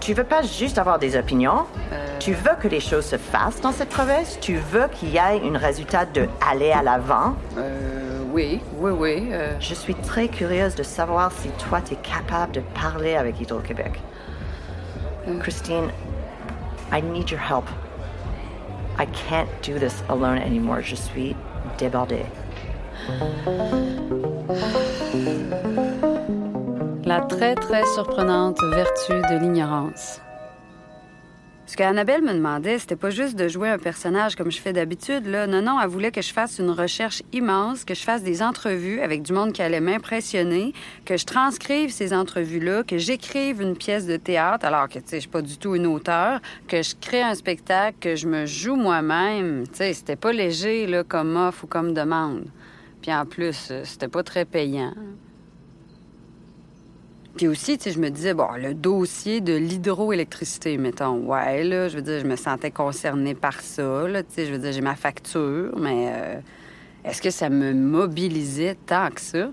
Tu 0.10 0.15
veux 0.15 0.24
pas 0.24 0.41
juste 0.41 0.80
avoir 0.80 0.98
des 0.98 1.15
opinions. 1.15 1.67
Euh. 1.93 2.17
Tu 2.17 2.34
veux 2.34 2.56
que 2.60 2.67
les 2.67 2.80
choses 2.80 3.06
se 3.06 3.17
fassent 3.17 3.62
dans 3.62 3.72
cette 3.72 3.89
province. 3.89 4.39
Tu 4.41 4.56
veux 4.56 4.88
qu'il 4.88 5.10
y 5.10 5.17
ait 5.17 5.39
un 5.39 5.56
résultat 5.56 6.06
de 6.06 6.28
aller 6.50 6.72
à 6.72 6.82
l'avant. 6.82 7.36
Euh, 7.60 8.24
oui, 8.32 8.60
oui, 8.80 8.89
oui. 8.89 9.30
euh. 9.32 9.56
Je 9.60 9.76
suis 9.76 9.93
très 9.93 10.28
curieuse 10.28 10.74
de 10.74 10.82
savoir 10.82 11.32
si 11.32 11.50
toi, 11.50 11.80
tu 11.82 11.93
es 11.93 11.98
capable 11.98 12.54
de 12.54 12.62
parler 12.82 13.17
avec 13.17 13.39
Hydro-Québec. 13.39 14.02
Christine, 15.41 15.91
I 16.91 17.04
need 17.04 17.30
your 17.30 17.39
help. 17.39 17.65
I 18.98 19.06
can't 19.30 19.48
do 19.62 19.78
this 19.78 20.04
alone 20.10 20.39
anymore. 20.39 20.82
Je 20.82 20.95
suis 20.95 21.36
débordée. 21.78 22.26
La 27.10 27.22
très, 27.22 27.56
très 27.56 27.84
surprenante 27.95 28.60
vertu 28.62 29.13
de 29.13 29.39
l'ignorance. 29.39 30.22
Ce 31.65 31.76
qu'Annabelle 31.76 32.22
me 32.22 32.34
demandait, 32.34 32.78
c'était 32.78 32.95
pas 32.95 33.10
juste 33.10 33.36
de 33.36 33.48
jouer 33.48 33.67
un 33.67 33.80
personnage 33.80 34.36
comme 34.36 34.52
je 34.52 34.62
fais 34.62 34.74
d'habitude, 34.74 35.26
là. 35.26 35.48
Non, 35.48 35.63
non, 35.63 35.82
elle 35.82 35.89
voulait 35.89 36.12
que 36.12 36.22
je 36.22 36.32
fasse 36.32 36.60
une 36.60 36.69
recherche 36.69 37.24
immense, 37.34 37.84
que 37.84 37.95
je 37.95 38.04
fasse 38.04 38.22
des 38.22 38.43
entrevues 38.43 39.02
avec 39.02 39.24
du 39.24 39.34
monde 39.34 39.54
qui 39.54 39.63
allait 39.63 39.80
m'impressionner, 39.80 40.72
que 41.04 41.17
je 41.17 41.26
transcrive 41.26 41.89
ces 41.89 42.13
entrevues-là, 42.13 42.84
que 42.84 43.00
j'écrive 43.00 43.60
une 43.60 43.76
pièce 43.76 44.06
de 44.06 44.17
théâtre, 44.17 44.67
alors 44.67 44.88
que, 44.88 45.00
tu 45.00 45.08
sais, 45.08 45.15
je 45.15 45.22
suis 45.22 45.30
pas 45.30 45.41
du 45.41 45.58
tout 45.58 45.74
une 45.74 45.88
auteure, 45.88 46.39
que 46.67 46.84
je 46.84 46.93
crée 46.93 47.24
un 47.24 47.34
spectacle, 47.34 47.98
que 48.00 48.15
je 48.15 48.28
me 48.28 48.45
joue 48.45 48.76
moi-même. 48.76 49.63
Tu 49.69 49.78
sais, 49.78 49.93
c'était 49.93 50.15
pas 50.15 50.32
léger, 50.32 50.86
là, 50.86 51.04
comme 51.04 51.38
offre 51.38 51.63
ou 51.63 51.67
comme 51.67 51.95
demande. 51.95 52.45
Puis 53.02 53.12
en 53.12 53.26
plus, 53.26 53.69
euh, 53.72 53.82
c'était 53.84 54.10
pas 54.10 54.22
très 54.22 54.45
payant. 54.45 54.93
Puis 57.36 57.48
aussi, 57.48 57.78
tu 57.78 57.86
sais, 57.86 57.92
je 57.92 58.00
me 58.00 58.10
disais, 58.10 58.34
bon, 58.34 58.50
le 58.58 58.74
dossier 58.74 59.39
de 59.39 59.54
l'hydroélectricité, 59.54 60.78
mettons, 60.78 61.20
ouais, 61.20 61.63
là, 61.63 61.88
je 61.88 61.96
veux 61.96 62.02
dire, 62.02 62.20
je 62.20 62.26
me 62.26 62.36
sentais 62.36 62.72
concernée 62.72 63.36
par 63.36 63.62
ça, 63.62 64.08
là, 64.08 64.24
tu 64.24 64.30
sais, 64.32 64.46
je 64.46 64.52
veux 64.52 64.58
dire, 64.58 64.72
j'ai 64.72 64.82
ma 64.82 64.96
facture, 64.96 65.78
mais 65.78 66.12
euh, 66.12 66.39
est-ce 67.06 67.22
que 67.22 67.30
ça 67.30 67.50
me 67.50 67.74
mobilisait 67.74 68.76
tant 68.86 69.10
que 69.10 69.22
ça? 69.22 69.52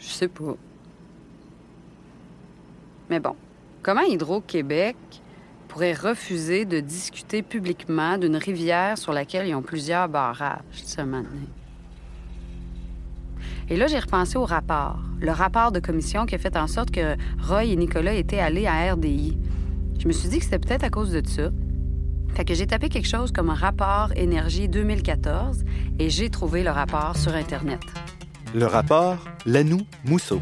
Je 0.00 0.06
sais 0.06 0.28
pas. 0.28 0.56
Mais 3.10 3.20
bon, 3.20 3.34
comment 3.82 4.02
Hydro-Québec 4.02 4.96
pourrait 5.66 5.94
refuser 5.94 6.64
de 6.64 6.80
discuter 6.80 7.42
publiquement 7.42 8.16
d'une 8.16 8.36
rivière 8.36 8.96
sur 8.96 9.12
laquelle 9.12 9.46
ils 9.48 9.54
ont 9.54 9.62
plusieurs 9.62 10.08
barrages, 10.08 10.62
ça, 10.72 11.04
maintenant? 11.04 11.28
Et 13.70 13.76
là, 13.76 13.86
j'ai 13.86 13.98
repensé 13.98 14.38
au 14.38 14.44
rapport. 14.44 14.98
Le 15.20 15.30
rapport 15.30 15.72
de 15.72 15.80
commission 15.80 16.24
qui 16.24 16.34
a 16.34 16.38
fait 16.38 16.56
en 16.56 16.66
sorte 16.66 16.90
que 16.90 17.16
Roy 17.42 17.64
et 17.64 17.76
Nicolas 17.76 18.14
étaient 18.14 18.38
allés 18.38 18.66
à 18.66 18.92
RDI. 18.94 19.38
Je 19.98 20.08
me 20.08 20.12
suis 20.12 20.28
dit 20.28 20.38
que 20.38 20.44
c'était 20.44 20.58
peut-être 20.58 20.84
à 20.84 20.90
cause 20.90 21.12
de 21.12 21.22
ça. 21.26 21.50
Fait 22.34 22.44
que 22.44 22.54
j'ai 22.54 22.66
tapé 22.66 22.88
quelque 22.88 23.08
chose 23.08 23.32
comme 23.32 23.50
rapport 23.50 24.10
énergie 24.16 24.68
2014 24.68 25.64
et 25.98 26.08
j'ai 26.08 26.30
trouvé 26.30 26.62
le 26.62 26.70
rapport 26.70 27.16
sur 27.16 27.34
Internet. 27.34 27.80
Le 28.54 28.64
rapport 28.64 29.18
Lanou-Mousseau. 29.44 30.40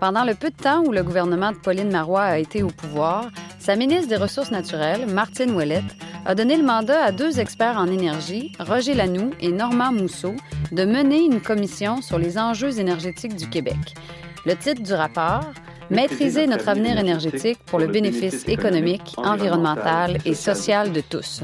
Pendant 0.00 0.24
le 0.24 0.34
peu 0.34 0.50
de 0.50 0.56
temps 0.56 0.82
où 0.84 0.90
le 0.90 1.02
gouvernement 1.02 1.52
de 1.52 1.56
Pauline 1.56 1.90
Marois 1.90 2.22
a 2.22 2.38
été 2.38 2.62
au 2.62 2.68
pouvoir, 2.68 3.30
sa 3.64 3.76
ministre 3.76 4.08
des 4.08 4.16
Ressources 4.16 4.50
naturelles, 4.50 5.06
Martine 5.06 5.52
Ouellette, 5.52 5.96
a 6.26 6.34
donné 6.34 6.58
le 6.58 6.64
mandat 6.64 7.02
à 7.02 7.12
deux 7.12 7.40
experts 7.40 7.78
en 7.78 7.86
énergie, 7.86 8.52
Roger 8.60 8.92
Lanoux 8.92 9.30
et 9.40 9.52
Normand 9.52 9.90
Mousseau, 9.90 10.34
de 10.70 10.84
mener 10.84 11.24
une 11.24 11.40
commission 11.40 12.02
sur 12.02 12.18
les 12.18 12.36
enjeux 12.36 12.78
énergétiques 12.78 13.36
du 13.36 13.48
Québec. 13.48 13.94
Le 14.44 14.54
titre 14.54 14.82
du 14.82 14.92
rapport 14.92 15.50
Maîtriser 15.88 16.46
notre 16.46 16.68
avenir 16.68 16.98
énergétique 16.98 17.58
pour 17.64 17.78
le 17.78 17.86
bénéfice 17.86 18.46
économique, 18.48 19.14
environnemental 19.16 20.18
et 20.26 20.34
social 20.34 20.92
de 20.92 21.00
tous. 21.00 21.40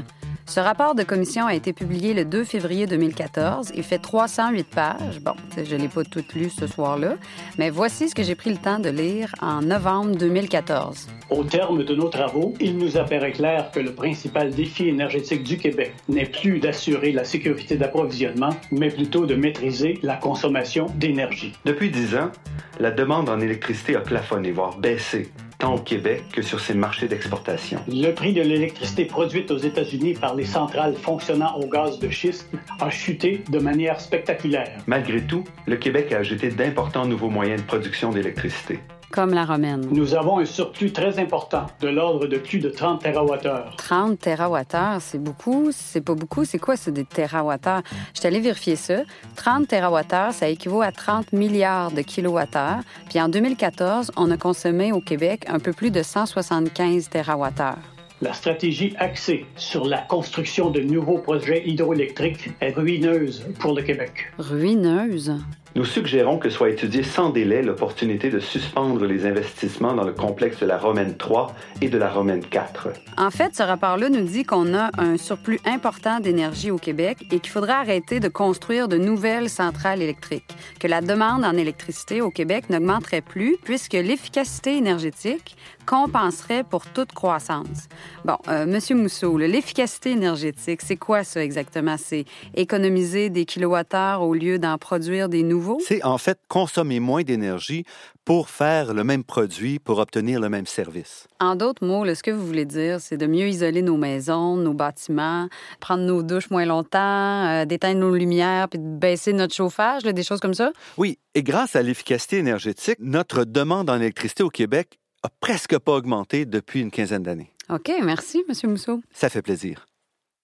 Ce 0.51 0.59
rapport 0.59 0.95
de 0.95 1.03
commission 1.03 1.45
a 1.45 1.55
été 1.55 1.71
publié 1.71 2.13
le 2.13 2.25
2 2.25 2.43
février 2.43 2.85
2014. 2.85 3.71
Il 3.73 3.83
fait 3.83 3.99
308 3.99 4.67
pages. 4.67 5.21
Bon, 5.21 5.31
je 5.55 5.75
ne 5.77 5.83
l'ai 5.83 5.87
pas 5.87 6.03
tout 6.03 6.25
lu 6.35 6.49
ce 6.49 6.67
soir-là, 6.67 7.15
mais 7.57 7.69
voici 7.69 8.09
ce 8.09 8.15
que 8.15 8.21
j'ai 8.21 8.35
pris 8.35 8.49
le 8.49 8.57
temps 8.57 8.79
de 8.79 8.89
lire 8.89 9.33
en 9.41 9.61
novembre 9.61 10.17
2014. 10.17 11.07
Au 11.29 11.45
terme 11.45 11.85
de 11.85 11.95
nos 11.95 12.09
travaux, 12.09 12.53
il 12.59 12.77
nous 12.77 12.97
apparaît 12.97 13.31
clair 13.31 13.71
que 13.71 13.79
le 13.79 13.93
principal 13.93 14.51
défi 14.51 14.89
énergétique 14.89 15.43
du 15.43 15.57
Québec 15.57 15.93
n'est 16.09 16.25
plus 16.25 16.59
d'assurer 16.59 17.13
la 17.13 17.23
sécurité 17.23 17.77
d'approvisionnement, 17.77 18.53
mais 18.71 18.89
plutôt 18.89 19.25
de 19.25 19.35
maîtriser 19.35 19.99
la 20.03 20.17
consommation 20.17 20.87
d'énergie. 20.95 21.53
Depuis 21.63 21.89
dix 21.89 22.13
ans, 22.17 22.29
la 22.77 22.91
demande 22.91 23.29
en 23.29 23.39
électricité 23.39 23.95
a 23.95 24.01
plafonné, 24.01 24.51
voire 24.51 24.77
baissé, 24.77 25.31
tant 25.61 25.75
au 25.75 25.77
Québec 25.77 26.23
que 26.33 26.41
sur 26.41 26.59
ses 26.59 26.73
marchés 26.73 27.07
d'exportation. 27.07 27.79
Le 27.87 28.11
prix 28.11 28.33
de 28.33 28.41
l'électricité 28.41 29.05
produite 29.05 29.51
aux 29.51 29.59
États-Unis 29.59 30.15
par 30.15 30.33
les 30.33 30.45
centrales 30.45 30.95
fonctionnant 30.95 31.55
au 31.55 31.67
gaz 31.67 31.99
de 31.99 32.09
schiste 32.09 32.49
a 32.79 32.89
chuté 32.89 33.43
de 33.49 33.59
manière 33.59 34.01
spectaculaire. 34.01 34.75
Malgré 34.87 35.21
tout, 35.21 35.43
le 35.67 35.75
Québec 35.75 36.11
a 36.13 36.17
ajouté 36.17 36.49
d'importants 36.49 37.05
nouveaux 37.05 37.29
moyens 37.29 37.61
de 37.61 37.67
production 37.67 38.09
d'électricité 38.09 38.79
comme 39.11 39.33
la 39.33 39.45
romaine. 39.45 39.87
Nous 39.91 40.15
avons 40.15 40.39
un 40.39 40.45
surplus 40.45 40.91
très 40.91 41.19
important, 41.19 41.67
de 41.81 41.89
l'ordre 41.89 42.27
de 42.27 42.37
plus 42.37 42.59
de 42.59 42.69
30 42.69 43.03
TWh. 43.03 43.75
30 43.77 44.19
TWh, 44.19 44.99
c'est 44.99 45.21
beaucoup, 45.21 45.69
c'est 45.71 46.01
pas 46.01 46.15
beaucoup. 46.15 46.45
C'est 46.45 46.59
quoi, 46.59 46.75
c'est 46.75 46.91
des 46.91 47.05
TWh? 47.05 47.81
Je 48.13 48.19
suis 48.19 48.27
allée 48.27 48.39
vérifier 48.39 48.75
ça. 48.75 49.01
30 49.35 49.67
TWh, 49.67 50.31
ça 50.31 50.47
équivaut 50.47 50.81
à 50.81 50.91
30 50.91 51.33
milliards 51.33 51.91
de 51.91 52.01
kilowattheures. 52.01 52.81
Puis 53.09 53.21
en 53.21 53.29
2014, 53.29 54.11
on 54.15 54.31
a 54.31 54.37
consommé 54.37 54.91
au 54.91 55.01
Québec 55.01 55.45
un 55.47 55.59
peu 55.59 55.73
plus 55.73 55.91
de 55.91 56.01
175 56.01 57.09
TWh. 57.09 57.91
La 58.21 58.33
stratégie 58.33 58.93
axée 58.99 59.47
sur 59.55 59.85
la 59.85 59.97
construction 59.97 60.69
de 60.69 60.79
nouveaux 60.79 61.17
projets 61.17 61.67
hydroélectriques 61.67 62.49
est 62.61 62.71
ruineuse 62.75 63.43
pour 63.59 63.73
le 63.73 63.81
Québec. 63.81 64.31
Ruineuse? 64.37 65.33
Nous 65.73 65.85
suggérons 65.85 66.37
que 66.37 66.49
soit 66.49 66.69
étudiée 66.69 67.01
sans 67.01 67.29
délai 67.29 67.61
l'opportunité 67.61 68.29
de 68.29 68.41
suspendre 68.41 69.05
les 69.05 69.25
investissements 69.25 69.93
dans 69.93 70.03
le 70.03 70.11
complexe 70.11 70.59
de 70.59 70.65
la 70.65 70.77
Romaine 70.77 71.15
3 71.15 71.55
et 71.79 71.87
de 71.87 71.97
la 71.97 72.09
Romaine 72.09 72.43
4. 72.43 72.89
En 73.17 73.31
fait, 73.31 73.55
ce 73.55 73.63
rapport-là 73.63 74.09
nous 74.09 74.25
dit 74.25 74.43
qu'on 74.43 74.73
a 74.73 74.89
un 74.97 75.15
surplus 75.15 75.61
important 75.65 76.19
d'énergie 76.19 76.71
au 76.71 76.77
Québec 76.77 77.19
et 77.31 77.39
qu'il 77.39 77.51
faudrait 77.51 77.71
arrêter 77.71 78.19
de 78.19 78.27
construire 78.27 78.89
de 78.89 78.97
nouvelles 78.97 79.49
centrales 79.49 80.01
électriques, 80.01 80.53
que 80.77 80.87
la 80.87 80.99
demande 80.99 81.45
en 81.45 81.53
électricité 81.53 82.19
au 82.19 82.31
Québec 82.31 82.69
n'augmenterait 82.69 83.21
plus 83.21 83.55
puisque 83.63 83.93
l'efficacité 83.93 84.75
énergétique 84.75 85.55
compenserait 85.85 86.65
pour 86.65 86.85
toute 86.85 87.13
croissance. 87.13 87.87
Bon, 88.25 88.37
euh, 88.49 88.65
Monsieur 88.65 88.95
Mousseau, 88.95 89.37
l'efficacité 89.37 90.11
énergétique, 90.11 90.81
c'est 90.83 90.97
quoi 90.97 91.23
ça 91.23 91.41
exactement? 91.41 91.95
C'est 91.97 92.25
économiser 92.55 93.29
des 93.29 93.45
kilowattheures 93.45 94.21
au 94.21 94.33
lieu 94.33 94.59
d'en 94.59 94.77
produire 94.77 95.27
des 95.27 95.43
nouveaux 95.43 95.60
c'est 95.79 96.03
en 96.03 96.17
fait 96.17 96.39
consommer 96.47 96.99
moins 96.99 97.23
d'énergie 97.23 97.85
pour 98.25 98.49
faire 98.49 98.93
le 98.93 99.03
même 99.03 99.23
produit, 99.23 99.79
pour 99.79 99.99
obtenir 99.99 100.39
le 100.39 100.49
même 100.49 100.65
service. 100.65 101.27
En 101.39 101.55
d'autres 101.55 101.85
mots, 101.85 102.05
ce 102.13 102.21
que 102.23 102.31
vous 102.31 102.45
voulez 102.45 102.65
dire, 102.65 102.99
c'est 103.01 103.17
de 103.17 103.25
mieux 103.25 103.47
isoler 103.47 103.81
nos 103.81 103.97
maisons, 103.97 104.55
nos 104.57 104.73
bâtiments, 104.73 105.49
prendre 105.79 106.03
nos 106.03 106.21
douches 106.21 106.49
moins 106.49 106.65
longtemps, 106.65 107.47
euh, 107.47 107.65
d'éteindre 107.65 107.99
nos 107.99 108.15
lumières, 108.15 108.69
puis 108.69 108.79
de 108.79 108.85
baisser 108.85 109.33
notre 109.33 109.55
chauffage, 109.55 110.03
des 110.03 110.23
choses 110.23 110.39
comme 110.39 110.53
ça? 110.53 110.71
Oui, 110.97 111.17
et 111.35 111.43
grâce 111.43 111.75
à 111.75 111.81
l'efficacité 111.81 112.37
énergétique, 112.37 112.97
notre 112.99 113.43
demande 113.43 113.89
en 113.89 113.95
électricité 113.95 114.43
au 114.43 114.49
Québec 114.49 114.99
a 115.23 115.29
presque 115.39 115.77
pas 115.79 115.93
augmenté 115.93 116.45
depuis 116.45 116.81
une 116.81 116.91
quinzaine 116.91 117.23
d'années. 117.23 117.51
OK, 117.69 117.91
merci, 118.03 118.43
M. 118.49 118.69
Mousseau. 118.71 119.01
Ça 119.11 119.29
fait 119.29 119.41
plaisir. 119.41 119.85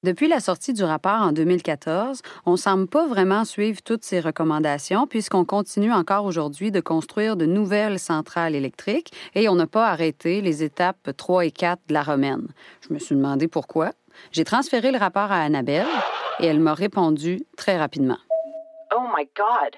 Depuis 0.08 0.30
la 0.30 0.40
sortie 0.40 0.72
du 0.72 0.86
rapport 0.86 1.22
en 1.22 1.34
2014, 1.34 2.22
on 2.46 2.56
semble 2.56 2.88
pas 2.88 3.08
vraiment 3.08 3.44
suivre 3.44 3.82
toutes 3.84 4.06
ces 4.06 4.22
recommandations 4.22 5.06
puisqu'on 5.06 5.44
continue 5.44 5.92
encore 5.92 6.24
aujourd'hui 6.24 6.72
de 6.72 6.80
construire 6.80 7.36
de 7.36 7.46
nouvelles 7.46 8.00
centrales 8.00 8.56
électriques 8.56 9.12
et 9.36 9.50
on 9.50 9.56
n'a 9.56 9.68
pas 9.68 9.90
arrêté 9.90 10.40
les 10.40 10.64
étapes 10.64 11.10
3 11.18 11.48
et 11.48 11.52
4 11.52 11.82
de 11.90 11.94
la 11.94 12.04
romaine. 12.04 12.48
Je 12.88 12.94
me 12.94 13.00
suis 13.00 13.16
demandé 13.16 13.50
pourquoi. 13.50 13.92
J'ai 14.32 14.46
transféré 14.46 14.94
le 14.94 14.98
rapport 14.98 15.30
à 15.30 15.42
Annabelle 15.42 15.86
et 16.40 16.46
elle 16.46 16.62
m'a 16.62 16.74
répondu 16.74 17.44
très 17.58 17.78
rapidement. 17.78 18.20
Oh 18.96 19.10
my 19.14 19.30
God! 19.36 19.76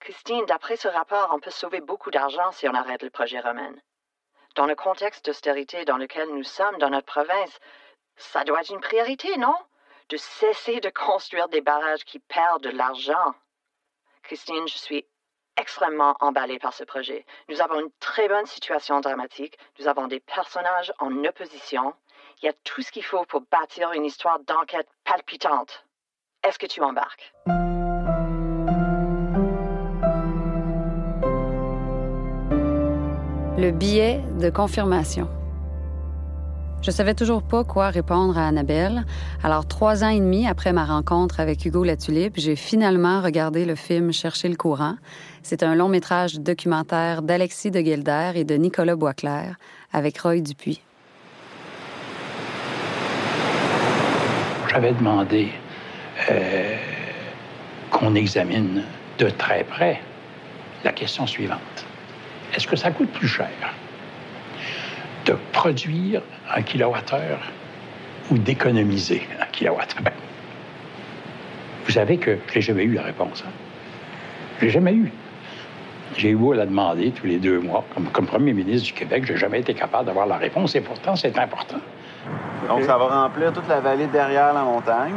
Christine, 0.00 0.46
d'après 0.48 0.74
ce 0.74 0.88
rapport, 0.88 1.30
on 1.32 1.38
peut 1.38 1.52
sauver 1.52 1.80
beaucoup 1.80 2.10
d'argent 2.10 2.50
si 2.50 2.68
on 2.68 2.74
arrête 2.74 3.04
le 3.04 3.10
projet 3.10 3.38
romaine. 3.38 3.80
Dans 4.56 4.66
le 4.66 4.74
contexte 4.74 5.24
d'austérité 5.26 5.84
dans 5.84 5.96
lequel 5.96 6.26
nous 6.34 6.42
sommes 6.42 6.78
dans 6.80 6.90
notre 6.90 7.06
province, 7.06 7.60
ça 8.18 8.44
doit 8.44 8.60
être 8.60 8.72
une 8.72 8.80
priorité, 8.80 9.36
non? 9.38 9.54
De 10.08 10.16
cesser 10.16 10.80
de 10.80 10.90
construire 10.90 11.48
des 11.48 11.60
barrages 11.60 12.04
qui 12.04 12.18
perdent 12.18 12.62
de 12.62 12.70
l'argent. 12.70 13.34
Christine, 14.22 14.66
je 14.66 14.76
suis 14.76 15.06
extrêmement 15.56 16.16
emballée 16.20 16.58
par 16.58 16.72
ce 16.72 16.84
projet. 16.84 17.24
Nous 17.48 17.60
avons 17.60 17.80
une 17.80 17.90
très 18.00 18.28
bonne 18.28 18.46
situation 18.46 19.00
dramatique. 19.00 19.58
Nous 19.78 19.88
avons 19.88 20.06
des 20.06 20.20
personnages 20.20 20.92
en 20.98 21.24
opposition. 21.24 21.94
Il 22.40 22.46
y 22.46 22.48
a 22.48 22.52
tout 22.64 22.82
ce 22.82 22.92
qu'il 22.92 23.04
faut 23.04 23.24
pour 23.24 23.42
bâtir 23.50 23.92
une 23.92 24.04
histoire 24.04 24.38
d'enquête 24.40 24.88
palpitante. 25.04 25.84
Est-ce 26.44 26.58
que 26.58 26.66
tu 26.66 26.80
embarques? 26.80 27.32
Le 33.60 33.70
billet 33.72 34.20
de 34.38 34.50
confirmation. 34.50 35.28
Je 36.80 36.92
savais 36.92 37.14
toujours 37.14 37.42
pas 37.42 37.64
quoi 37.64 37.90
répondre 37.90 38.38
à 38.38 38.46
Annabelle. 38.46 39.04
Alors, 39.42 39.66
trois 39.66 40.04
ans 40.04 40.10
et 40.10 40.20
demi 40.20 40.46
après 40.46 40.72
ma 40.72 40.84
rencontre 40.84 41.40
avec 41.40 41.64
Hugo 41.64 41.82
Latulippe, 41.82 42.34
j'ai 42.36 42.54
finalement 42.54 43.20
regardé 43.20 43.64
le 43.64 43.74
film 43.74 44.12
Chercher 44.12 44.48
le 44.48 44.54
courant. 44.54 44.94
C'est 45.42 45.64
un 45.64 45.74
long 45.74 45.88
métrage 45.88 46.38
documentaire 46.38 47.22
d'Alexis 47.22 47.72
de 47.72 47.80
Guilder 47.80 48.32
et 48.36 48.44
de 48.44 48.54
Nicolas 48.54 48.94
Boisclair 48.94 49.56
avec 49.92 50.18
Roy 50.20 50.40
Dupuis. 50.40 50.80
J'avais 54.70 54.92
demandé 54.92 55.48
euh, 56.30 56.76
qu'on 57.90 58.14
examine 58.14 58.84
de 59.18 59.30
très 59.30 59.64
près 59.64 60.00
la 60.84 60.92
question 60.92 61.26
suivante. 61.26 61.58
Est-ce 62.54 62.68
que 62.68 62.76
ça 62.76 62.92
coûte 62.92 63.10
plus 63.10 63.28
cher? 63.28 63.48
De 65.28 65.36
produire 65.52 66.22
un 66.54 66.62
kilowattheure 66.62 67.40
ou 68.30 68.38
d'économiser 68.38 69.26
un 69.40 69.46
kilowattheure? 69.46 70.12
Vous 71.84 71.92
savez 71.92 72.16
que 72.16 72.38
je 72.48 72.54
n'ai 72.54 72.60
jamais 72.62 72.84
eu 72.84 72.94
la 72.94 73.02
réponse. 73.02 73.44
Hein? 73.46 73.50
Je 74.58 74.64
l'ai 74.64 74.70
jamais 74.70 74.94
eu. 74.94 75.12
J'ai 76.16 76.30
eu 76.30 76.36
beau 76.36 76.54
la 76.54 76.64
demander 76.64 77.10
tous 77.10 77.26
les 77.26 77.38
deux 77.38 77.60
mois. 77.60 77.84
Comme, 78.12 78.26
premier 78.26 78.54
ministre 78.54 78.86
du 78.88 78.92
Québec, 78.94 79.24
je 79.26 79.34
n'ai 79.34 79.38
jamais 79.38 79.60
été 79.60 79.74
capable 79.74 80.06
d'avoir 80.06 80.26
la 80.26 80.38
réponse 80.38 80.74
et 80.74 80.80
pourtant, 80.80 81.14
c'est 81.14 81.38
important. 81.38 81.78
Donc, 82.66 82.82
ça 82.84 82.96
va 82.96 83.22
remplir 83.22 83.52
toute 83.52 83.68
la 83.68 83.80
vallée 83.80 84.06
derrière 84.06 84.52
la 84.54 84.62
montagne, 84.62 85.14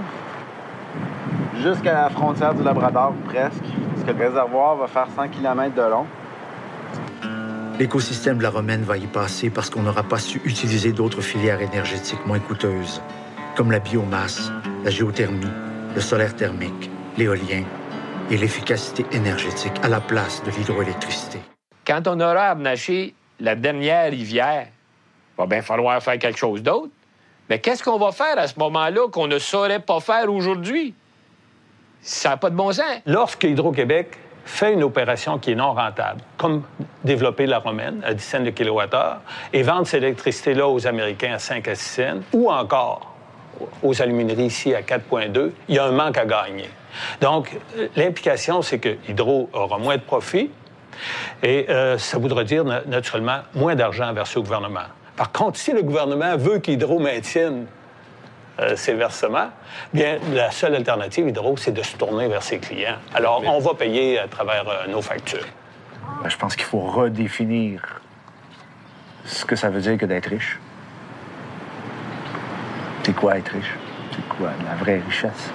jusqu'à 1.60 1.94
la 1.94 2.10
frontière 2.10 2.54
du 2.54 2.64
Labrador, 2.64 3.14
presque. 3.26 3.64
Parce 3.94 4.04
que 4.04 4.12
le 4.12 4.28
réservoir 4.28 4.76
va 4.76 4.88
faire 4.88 5.08
100 5.16 5.30
km 5.30 5.74
de 5.74 5.82
long. 5.82 6.06
L'écosystème 7.80 8.38
de 8.38 8.44
la 8.44 8.50
Romaine 8.50 8.84
va 8.84 8.98
y 8.98 9.08
passer 9.08 9.50
parce 9.50 9.70
qu'on 9.70 9.82
n'aura 9.82 10.04
pas 10.04 10.20
su 10.20 10.42
utiliser 10.46 10.92
d'autres 10.92 11.22
filières 11.22 11.62
énergétiques 11.62 12.26
moins 12.26 12.40
coûteuses, 12.40 13.02
comme 13.56 13.72
la 13.72 13.80
biomasse, 13.80 14.52
la 14.84 14.92
géothermie, 14.92 15.48
le 15.96 16.02
solaire 16.02 16.36
thermique, 16.36 16.90
l'éolien 17.18 17.64
et 18.30 18.38
l'efficacité 18.38 19.06
énergétique 19.12 19.74
à 19.84 19.88
la 19.88 20.00
place 20.00 20.44
de 20.44 20.52
l'hydroélectricité. 20.52 21.40
Quand 21.86 22.08
on 22.08 22.20
aura 22.20 22.50
abnaché 22.50 23.16
la 23.40 23.56
dernière 23.56 24.12
rivière, 24.12 24.68
il 24.68 25.38
va 25.38 25.48
bien 25.48 25.62
falloir 25.62 26.02
faire 26.04 26.20
quelque 26.20 26.38
chose 26.38 26.62
d'autre. 26.62 26.92
Mais 27.50 27.60
qu'est-ce 27.60 27.84
qu'on 27.84 27.98
va 27.98 28.12
faire 28.12 28.38
à 28.38 28.48
ce 28.48 28.58
moment-là 28.60 29.10
qu'on 29.10 29.28
ne 29.28 29.40
saurait 29.40 29.82
pas 29.82 30.00
faire 30.00 30.32
aujourd'hui? 30.32 30.94
Ça 32.02 32.30
n'a 32.30 32.38
pas 32.38 32.50
de 32.50 32.56
bon 32.56 32.72
sens. 32.72 33.02
Lorsque 33.06 33.44
Hydro-Québec 33.44 34.18
fait 34.46 34.74
une 34.74 34.84
opération 34.84 35.38
qui 35.38 35.52
est 35.52 35.56
non 35.56 35.74
rentable, 35.74 36.22
comme 36.38 36.64
développer 37.04 37.46
la 37.46 37.60
romaine 37.60 38.02
à 38.04 38.14
10 38.14 38.24
cents 38.24 38.40
de 38.44 38.50
kilowattheure 38.50 39.18
et 39.54 39.64
vendre 39.64 39.88
cette 39.88 40.04
électricité-là 40.04 40.68
aux 40.68 40.88
Américains 40.88 41.34
à 41.34 41.40
5 41.40 41.68
à 41.68 41.76
6 41.76 41.84
cents, 41.84 42.20
ou 42.34 42.52
encore 42.52 43.14
aux 43.84 44.02
alumineries 44.02 44.46
ici 44.46 44.74
à 44.74 44.82
4,2, 44.82 45.52
il 45.68 45.76
y 45.76 45.80
a 45.80 45.86
un 45.86 45.92
manque 45.92 46.18
à 46.18 46.26
gagner. 46.26 46.70
Donc, 47.22 47.56
l'implication, 47.96 48.62
c'est 48.62 48.80
que 48.80 48.98
Hydro 49.08 49.50
aura 49.54 49.78
moins 49.78 49.98
de 49.98 50.02
profit 50.02 50.50
et 51.44 51.68
euh, 51.70 51.98
ça 51.98 52.18
voudra 52.18 52.44
dire 52.44 52.64
naturellement 52.64 53.40
moins 53.54 53.76
d'argent 53.76 54.12
versé 54.14 54.40
au 54.40 54.44
gouvernement. 54.44 54.82
Par 55.16 55.32
contre, 55.32 55.60
si 55.60 55.72
le 55.72 55.84
gouvernement 55.84 56.36
veut 56.38 56.60
qu'Hydro 56.60 57.00
maintienne 57.00 57.68
euh, 58.62 58.76
ces 58.76 58.94
versements, 58.94 59.50
bien, 59.94 60.20
la 60.34 60.52
seule 60.52 60.76
alternative, 60.76 61.28
Hydro, 61.28 61.58
c'est 61.58 61.72
de 61.72 61.82
se 61.82 61.96
tourner 61.98 62.28
vers 62.28 62.44
ses 62.44 62.60
clients. 62.60 62.98
Alors, 63.14 63.44
on 63.46 63.60
va 63.60 63.74
payer 63.74 64.20
à 64.20 64.28
travers 64.28 64.68
euh, 64.68 64.88
nos 64.88 65.02
factures. 65.02 65.48
Ben, 66.22 66.30
je 66.30 66.38
pense 66.38 66.56
qu'il 66.56 66.66
faut 66.66 66.82
redéfinir 66.82 68.02
ce 69.26 69.46
que 69.46 69.56
ça 69.56 69.70
veut 69.70 69.82
dire 69.82 69.98
que 69.98 70.06
d'être 70.06 70.28
riche. 70.28 70.60
C'est 73.04 73.14
quoi 73.14 73.38
être 73.38 73.50
riche? 73.50 73.74
quoi, 74.38 74.52
la 74.66 74.76
vraie 74.76 75.02
richesse? 75.08 75.52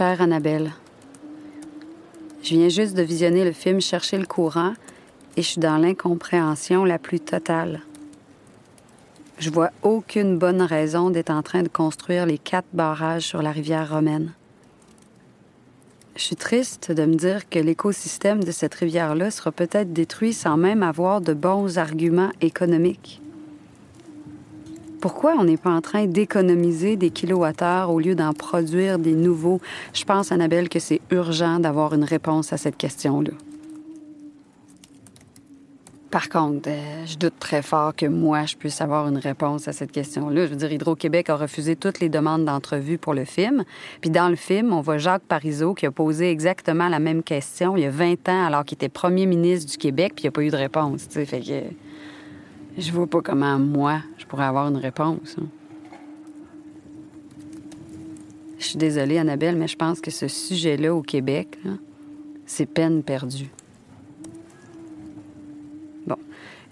Chère 0.00 0.22
Annabelle, 0.22 0.72
je 2.42 2.54
viens 2.54 2.70
juste 2.70 2.96
de 2.96 3.02
visionner 3.02 3.44
le 3.44 3.52
film 3.52 3.82
Chercher 3.82 4.16
le 4.16 4.24
courant 4.24 4.72
et 5.36 5.42
je 5.42 5.46
suis 5.46 5.60
dans 5.60 5.76
l'incompréhension 5.76 6.86
la 6.86 6.98
plus 6.98 7.20
totale. 7.20 7.82
Je 9.38 9.50
vois 9.50 9.68
aucune 9.82 10.38
bonne 10.38 10.62
raison 10.62 11.10
d'être 11.10 11.28
en 11.28 11.42
train 11.42 11.62
de 11.62 11.68
construire 11.68 12.24
les 12.24 12.38
quatre 12.38 12.68
barrages 12.72 13.24
sur 13.24 13.42
la 13.42 13.52
rivière 13.52 13.90
romaine. 13.90 14.32
Je 16.16 16.22
suis 16.22 16.36
triste 16.36 16.90
de 16.90 17.04
me 17.04 17.16
dire 17.16 17.50
que 17.50 17.58
l'écosystème 17.58 18.42
de 18.42 18.52
cette 18.52 18.76
rivière-là 18.76 19.30
sera 19.30 19.52
peut-être 19.52 19.92
détruit 19.92 20.32
sans 20.32 20.56
même 20.56 20.82
avoir 20.82 21.20
de 21.20 21.34
bons 21.34 21.76
arguments 21.76 22.32
économiques. 22.40 23.20
Pourquoi 25.00 25.34
on 25.38 25.44
n'est 25.44 25.56
pas 25.56 25.70
en 25.70 25.80
train 25.80 26.06
d'économiser 26.06 26.96
des 26.96 27.08
kilowattheures 27.08 27.90
au 27.90 28.00
lieu 28.00 28.14
d'en 28.14 28.34
produire 28.34 28.98
des 28.98 29.14
nouveaux? 29.14 29.60
Je 29.94 30.04
pense, 30.04 30.30
Annabelle, 30.30 30.68
que 30.68 30.78
c'est 30.78 31.00
urgent 31.10 31.58
d'avoir 31.58 31.94
une 31.94 32.04
réponse 32.04 32.52
à 32.52 32.58
cette 32.58 32.76
question-là. 32.76 33.32
Par 36.10 36.28
contre, 36.28 36.68
euh, 36.68 37.06
je 37.06 37.16
doute 37.16 37.34
très 37.38 37.62
fort 37.62 37.94
que 37.94 38.04
moi, 38.04 38.44
je 38.44 38.56
puisse 38.56 38.80
avoir 38.80 39.06
une 39.06 39.16
réponse 39.16 39.68
à 39.68 39.72
cette 39.72 39.92
question-là. 39.92 40.44
Je 40.46 40.50
veux 40.50 40.56
dire, 40.56 40.72
Hydro-Québec 40.72 41.30
a 41.30 41.36
refusé 41.36 41.76
toutes 41.76 42.00
les 42.00 42.08
demandes 42.08 42.44
d'entrevue 42.44 42.98
pour 42.98 43.14
le 43.14 43.24
film. 43.24 43.64
Puis 44.00 44.10
dans 44.10 44.28
le 44.28 44.34
film, 44.34 44.72
on 44.72 44.80
voit 44.80 44.98
Jacques 44.98 45.22
Parizeau 45.22 45.72
qui 45.72 45.86
a 45.86 45.92
posé 45.92 46.28
exactement 46.28 46.88
la 46.88 46.98
même 46.98 47.22
question 47.22 47.76
il 47.76 47.84
y 47.84 47.86
a 47.86 47.90
20 47.90 48.28
ans 48.28 48.44
alors 48.44 48.64
qu'il 48.64 48.74
était 48.74 48.88
premier 48.88 49.24
ministre 49.24 49.70
du 49.70 49.78
Québec, 49.78 50.14
puis 50.16 50.24
il 50.24 50.26
n'y 50.26 50.28
a 50.28 50.32
pas 50.32 50.42
eu 50.42 50.50
de 50.50 50.56
réponse. 50.56 51.06
tu 51.06 51.14
sais. 51.14 51.24
Fait 51.24 51.40
que 51.40 51.62
je 52.80 52.92
vois 52.92 53.06
pas 53.06 53.20
comment 53.20 53.58
moi, 53.58 54.02
je 54.18 54.26
pourrais 54.26 54.44
avoir 54.44 54.68
une 54.68 54.76
réponse. 54.76 55.36
hein. 55.40 55.46
Je 58.58 58.66
suis 58.66 58.78
désolée, 58.78 59.18
Annabelle, 59.18 59.56
mais 59.56 59.68
je 59.68 59.76
pense 59.76 60.00
que 60.00 60.10
ce 60.10 60.28
sujet-là 60.28 60.94
au 60.94 61.02
Québec, 61.02 61.58
c'est 62.44 62.66
peine 62.66 63.02
perdue. 63.02 63.48
Bon. 66.06 66.16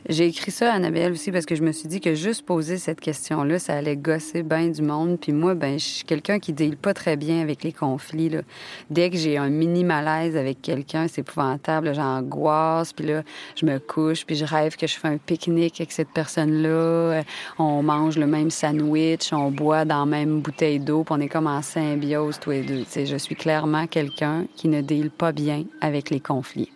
J'ai 0.09 0.25
écrit 0.25 0.51
ça 0.51 0.73
à 0.73 0.77
Annabelle 0.77 1.13
aussi 1.13 1.31
parce 1.31 1.45
que 1.45 1.55
je 1.55 1.63
me 1.63 1.71
suis 1.71 1.87
dit 1.87 2.01
que 2.01 2.15
juste 2.15 2.47
poser 2.47 2.79
cette 2.79 2.99
question-là, 2.99 3.59
ça 3.59 3.75
allait 3.75 3.95
gosser 3.95 4.43
bien 4.43 4.69
du 4.69 4.81
monde. 4.81 5.19
Puis 5.21 5.33
moi, 5.33 5.55
ben, 5.55 5.79
je 5.79 5.85
suis 5.85 6.05
quelqu'un 6.05 6.39
qui 6.39 6.55
deal 6.55 6.79
pas 6.79 6.95
très 6.95 7.19
bien 7.19 7.43
avec 7.43 7.63
les 7.63 7.75
conflits. 7.75 8.31
là. 8.31 8.41
Dès 8.89 9.11
que 9.11 9.19
j'ai 9.19 9.37
un 9.37 9.51
mini 9.51 9.85
malaise 9.85 10.35
avec 10.35 10.63
quelqu'un, 10.63 11.09
c'est 11.09 11.21
épouvantable. 11.21 11.95
J'angoisse, 11.95 12.95
puis 12.95 13.05
là, 13.05 13.23
je 13.55 13.67
me 13.67 13.79
couche, 13.79 14.25
puis 14.25 14.35
je 14.35 14.47
rêve 14.47 14.77
que 14.77 14.87
je 14.87 14.97
fais 14.99 15.09
un 15.09 15.19
pique-nique 15.19 15.79
avec 15.79 15.93
cette 15.93 16.11
personne-là. 16.15 16.69
Euh, 16.69 17.23
On 17.59 17.83
mange 17.83 18.17
le 18.17 18.27
même 18.27 18.51
sandwich, 18.51 19.31
on 19.35 19.51
boit 19.51 19.85
dans 19.85 20.01
la 20.01 20.07
même 20.07 20.41
bouteille 20.41 20.81
d'eau, 20.81 21.05
puis 21.05 21.17
on 21.19 21.21
est 21.21 21.29
comme 21.29 21.47
en 21.47 21.61
symbiose 21.61 22.41
tous 22.41 22.53
les 22.53 22.63
deux. 22.63 22.85
Tu 22.85 22.91
sais, 22.93 23.05
je 23.05 23.17
suis 23.19 23.37
clairement 23.37 23.87
quelqu'un 23.87 24.47
qui 24.57 24.69
ne 24.69 24.81
deal 24.81 25.11
pas 25.11 25.33
bien 25.33 25.65
avec 25.83 26.09
les 26.09 26.21
conflits. 26.21 26.71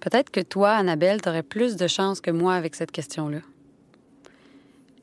Peut-être 0.00 0.30
que 0.30 0.40
toi, 0.40 0.72
Annabelle, 0.72 1.20
t'aurais 1.20 1.42
plus 1.42 1.76
de 1.76 1.86
chance 1.86 2.20
que 2.20 2.30
moi 2.30 2.54
avec 2.54 2.74
cette 2.74 2.90
question-là. 2.90 3.40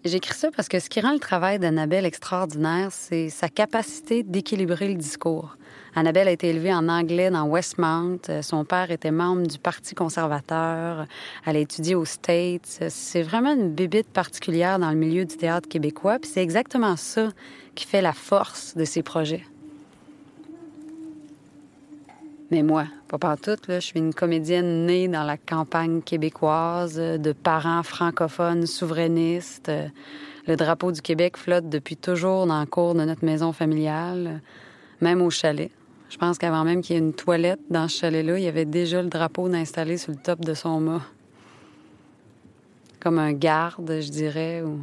J'écris 0.05 0.35
ça 0.35 0.49
parce 0.55 0.69
que 0.69 0.79
ce 0.79 0.89
qui 0.89 1.01
rend 1.01 1.11
le 1.11 1.19
travail 1.19 1.59
d'Annabelle 1.59 2.05
extraordinaire, 2.05 2.89
c'est 2.91 3.29
sa 3.29 3.49
capacité 3.49 4.23
d'équilibrer 4.23 4.87
le 4.87 4.95
discours. 4.95 5.57
Annabelle 5.95 6.27
a 6.27 6.31
été 6.31 6.49
élevée 6.49 6.73
en 6.73 6.87
anglais 6.87 7.29
dans 7.29 7.45
Westmount. 7.45 8.19
Euh, 8.29 8.41
Son 8.41 8.63
père 8.63 8.91
était 8.91 9.11
membre 9.11 9.47
du 9.47 9.57
Parti 9.57 9.95
conservateur. 9.95 11.07
Elle 11.45 11.55
a 11.57 11.59
étudié 11.59 11.95
aux 11.95 12.05
States. 12.05 12.83
C'est 12.89 13.23
vraiment 13.23 13.53
une 13.53 13.73
bébite 13.73 14.07
particulière 14.07 14.79
dans 14.79 14.91
le 14.91 14.95
milieu 14.95 15.25
du 15.25 15.35
théâtre 15.35 15.67
québécois. 15.67 16.19
Puis 16.19 16.29
c'est 16.33 16.43
exactement 16.43 16.95
ça 16.95 17.29
qui 17.75 17.85
fait 17.85 18.01
la 18.01 18.13
force 18.13 18.77
de 18.77 18.85
ses 18.85 19.03
projets. 19.03 19.43
Mais 22.49 22.63
moi, 22.63 22.85
pas 23.07 23.17
partout, 23.17 23.57
là, 23.67 23.79
je 23.79 23.85
suis 23.85 23.99
une 23.99 24.13
comédienne 24.13 24.85
née 24.85 25.07
dans 25.07 25.23
la 25.23 25.37
campagne 25.37 26.01
québécoise, 26.01 26.97
euh, 26.97 27.17
de 27.17 27.33
parents 27.33 27.83
francophones 27.83 28.65
souverainistes. 28.65 29.69
Euh, 29.69 29.87
Le 30.47 30.55
drapeau 30.55 30.93
du 30.93 31.01
Québec 31.01 31.35
flotte 31.35 31.67
depuis 31.67 31.97
toujours 31.97 32.47
dans 32.47 32.59
la 32.59 32.65
cour 32.65 32.95
de 32.95 33.03
notre 33.03 33.25
maison 33.25 33.51
familiale, 33.51 34.41
même 35.01 35.21
au 35.21 35.29
chalet. 35.29 35.71
Je 36.09 36.15
pense 36.15 36.37
qu'avant 36.37 36.63
même 36.63 36.81
qu'il 36.81 36.95
y 36.95 36.97
ait 36.97 37.01
une 37.01 37.13
toilette 37.13 37.59
dans 37.69 37.89
ce 37.89 37.99
chalet-là, 37.99 38.37
il 38.37 38.45
y 38.45 38.47
avait 38.47 38.63
déjà 38.63 39.01
le 39.01 39.09
drapeau 39.09 39.47
installé 39.53 39.97
sur 39.97 40.13
le 40.13 40.17
top 40.17 40.39
de 40.39 40.53
son 40.53 40.79
mât. 40.79 41.01
Comme 43.01 43.19
un 43.19 43.33
garde, 43.33 43.99
je 43.99 44.09
dirais, 44.09 44.61
ou... 44.61 44.79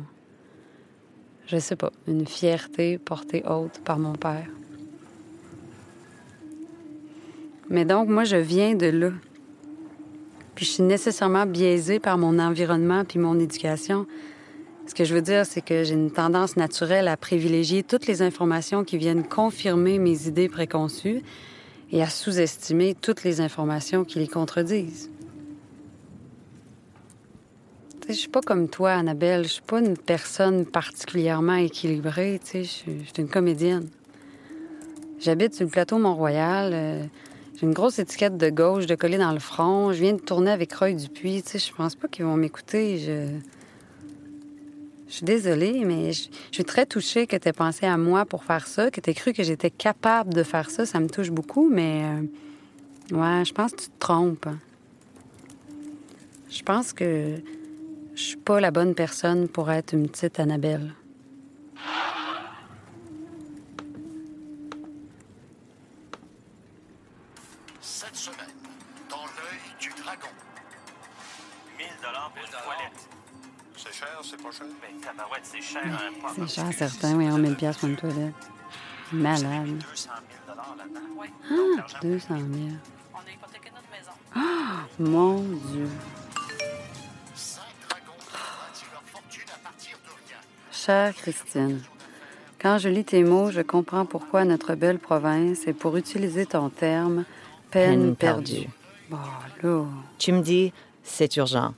Je 1.46 1.56
sais 1.56 1.76
pas, 1.76 1.92
une 2.06 2.26
fierté 2.26 2.98
portée 2.98 3.42
haute 3.48 3.80
par 3.84 3.98
mon 3.98 4.12
père. 4.12 4.48
Mais 7.70 7.84
donc, 7.84 8.08
moi, 8.08 8.24
je 8.24 8.36
viens 8.36 8.74
de 8.74 8.86
là. 8.86 9.10
Puis 10.54 10.66
je 10.66 10.70
suis 10.70 10.82
nécessairement 10.82 11.46
biaisée 11.46 11.98
par 11.98 12.18
mon 12.18 12.38
environnement 12.38 13.04
puis 13.04 13.18
mon 13.18 13.38
éducation. 13.38 14.06
Ce 14.86 14.94
que 14.94 15.04
je 15.04 15.14
veux 15.14 15.22
dire, 15.22 15.46
c'est 15.46 15.62
que 15.62 15.82
j'ai 15.82 15.94
une 15.94 16.10
tendance 16.10 16.56
naturelle 16.56 17.08
à 17.08 17.16
privilégier 17.16 17.82
toutes 17.82 18.06
les 18.06 18.22
informations 18.22 18.84
qui 18.84 18.98
viennent 18.98 19.26
confirmer 19.26 19.98
mes 19.98 20.28
idées 20.28 20.48
préconçues 20.48 21.22
et 21.90 22.02
à 22.02 22.08
sous-estimer 22.08 22.94
toutes 22.94 23.24
les 23.24 23.40
informations 23.40 24.04
qui 24.04 24.18
les 24.18 24.28
contredisent. 24.28 25.10
Je 28.06 28.12
suis 28.12 28.28
pas 28.28 28.42
comme 28.42 28.68
toi, 28.68 28.92
Annabelle. 28.92 29.44
Je 29.44 29.54
suis 29.54 29.62
pas 29.62 29.80
une 29.80 29.96
personne 29.96 30.66
particulièrement 30.66 31.54
équilibrée. 31.54 32.38
Je 32.52 32.62
suis 32.62 32.92
une 33.16 33.28
comédienne. 33.28 33.88
J'habite 35.18 35.54
sur 35.54 35.64
le 35.64 35.70
plateau 35.70 35.96
Mont-Royal. 35.96 36.70
euh, 36.74 37.04
j'ai 37.56 37.62
une 37.62 37.72
grosse 37.72 37.98
étiquette 37.98 38.36
de 38.36 38.50
gauche 38.50 38.86
de 38.86 38.94
coller 38.94 39.18
dans 39.18 39.32
le 39.32 39.38
front. 39.38 39.92
Je 39.92 40.00
viens 40.00 40.14
de 40.14 40.20
tourner 40.20 40.50
avec 40.50 40.72
Roy 40.72 40.92
Dupuis. 40.92 41.42
Tu 41.42 41.50
sais, 41.50 41.58
je 41.58 41.72
pense 41.72 41.94
pas 41.94 42.08
qu'ils 42.08 42.24
vont 42.24 42.36
m'écouter. 42.36 42.98
Je... 42.98 43.26
suis 45.06 45.24
désolée, 45.24 45.84
mais 45.84 46.12
je, 46.12 46.24
je 46.50 46.54
suis 46.54 46.64
très 46.64 46.86
touchée 46.86 47.28
que 47.28 47.36
tu 47.36 47.48
aies 47.48 47.52
pensé 47.52 47.86
à 47.86 47.96
moi 47.96 48.24
pour 48.24 48.42
faire 48.42 48.66
ça, 48.66 48.90
que 48.90 49.00
tu 49.00 49.10
aies 49.10 49.14
cru 49.14 49.32
que 49.32 49.44
j'étais 49.44 49.70
capable 49.70 50.34
de 50.34 50.42
faire 50.42 50.70
ça. 50.70 50.84
Ça 50.84 50.98
me 50.98 51.08
touche 51.08 51.30
beaucoup, 51.30 51.70
mais... 51.70 52.02
euh, 53.12 53.16
ouais, 53.16 53.44
je 53.44 53.52
pense 53.52 53.72
que 53.72 53.82
tu 53.82 53.88
te 53.88 53.98
trompes. 54.00 54.48
Je 56.50 56.62
pense 56.62 56.92
que 56.92 57.36
je 58.16 58.22
suis 58.22 58.36
pas 58.36 58.60
la 58.60 58.72
bonne 58.72 58.94
personne 58.94 59.46
pour 59.46 59.70
être 59.70 59.92
une 59.92 60.08
petite 60.08 60.40
Annabelle. 60.40 60.92
Cher, 74.04 74.20
c'est 74.22 74.42
pas 74.42 74.50
cher? 74.50 74.66
Mais 74.82 75.00
tabarouette, 75.00 75.40
c'est 75.44 75.60
cher. 75.60 75.82
hein, 75.84 76.12
pas 76.20 76.32
C'est 76.36 76.48
cher, 76.54 76.72
certain. 76.72 77.16
Oui, 77.16 77.28
on 77.30 77.38
met 77.38 77.50
le 77.50 77.54
pièce 77.56 77.76
pour 77.76 77.88
une 77.88 77.96
toilette. 77.96 78.34
Malade. 79.12 79.78
200 79.78 80.10
000 80.46 80.56
là-dedans. 80.76 81.00
Oui. 81.16 81.28
Ah, 81.50 81.86
200 82.02 82.26
000. 82.28 82.40
On 83.12 83.18
a 83.18 83.30
hypothéqué 83.32 83.70
notre 83.74 83.90
maison. 83.90 84.10
Ah, 84.34 84.86
mon 84.98 85.40
Dieu. 85.40 85.88
Chère 90.72 91.14
Christine, 91.14 91.80
quand 92.60 92.76
je 92.78 92.88
lis 92.90 93.04
tes 93.04 93.24
mots, 93.24 93.50
je 93.50 93.62
comprends 93.62 94.04
pourquoi 94.04 94.44
notre 94.44 94.74
belle 94.74 94.98
province 94.98 95.66
est, 95.66 95.72
pour 95.72 95.96
utiliser 95.96 96.44
ton 96.44 96.68
terme, 96.68 97.24
peine, 97.70 98.00
Peine 98.00 98.16
perdue. 98.16 98.68
Bon, 99.08 99.16
là. 99.62 99.84
Tu 100.18 100.32
me 100.32 100.42
dis, 100.42 100.72
c'est 101.02 101.36
urgent. 101.36 101.74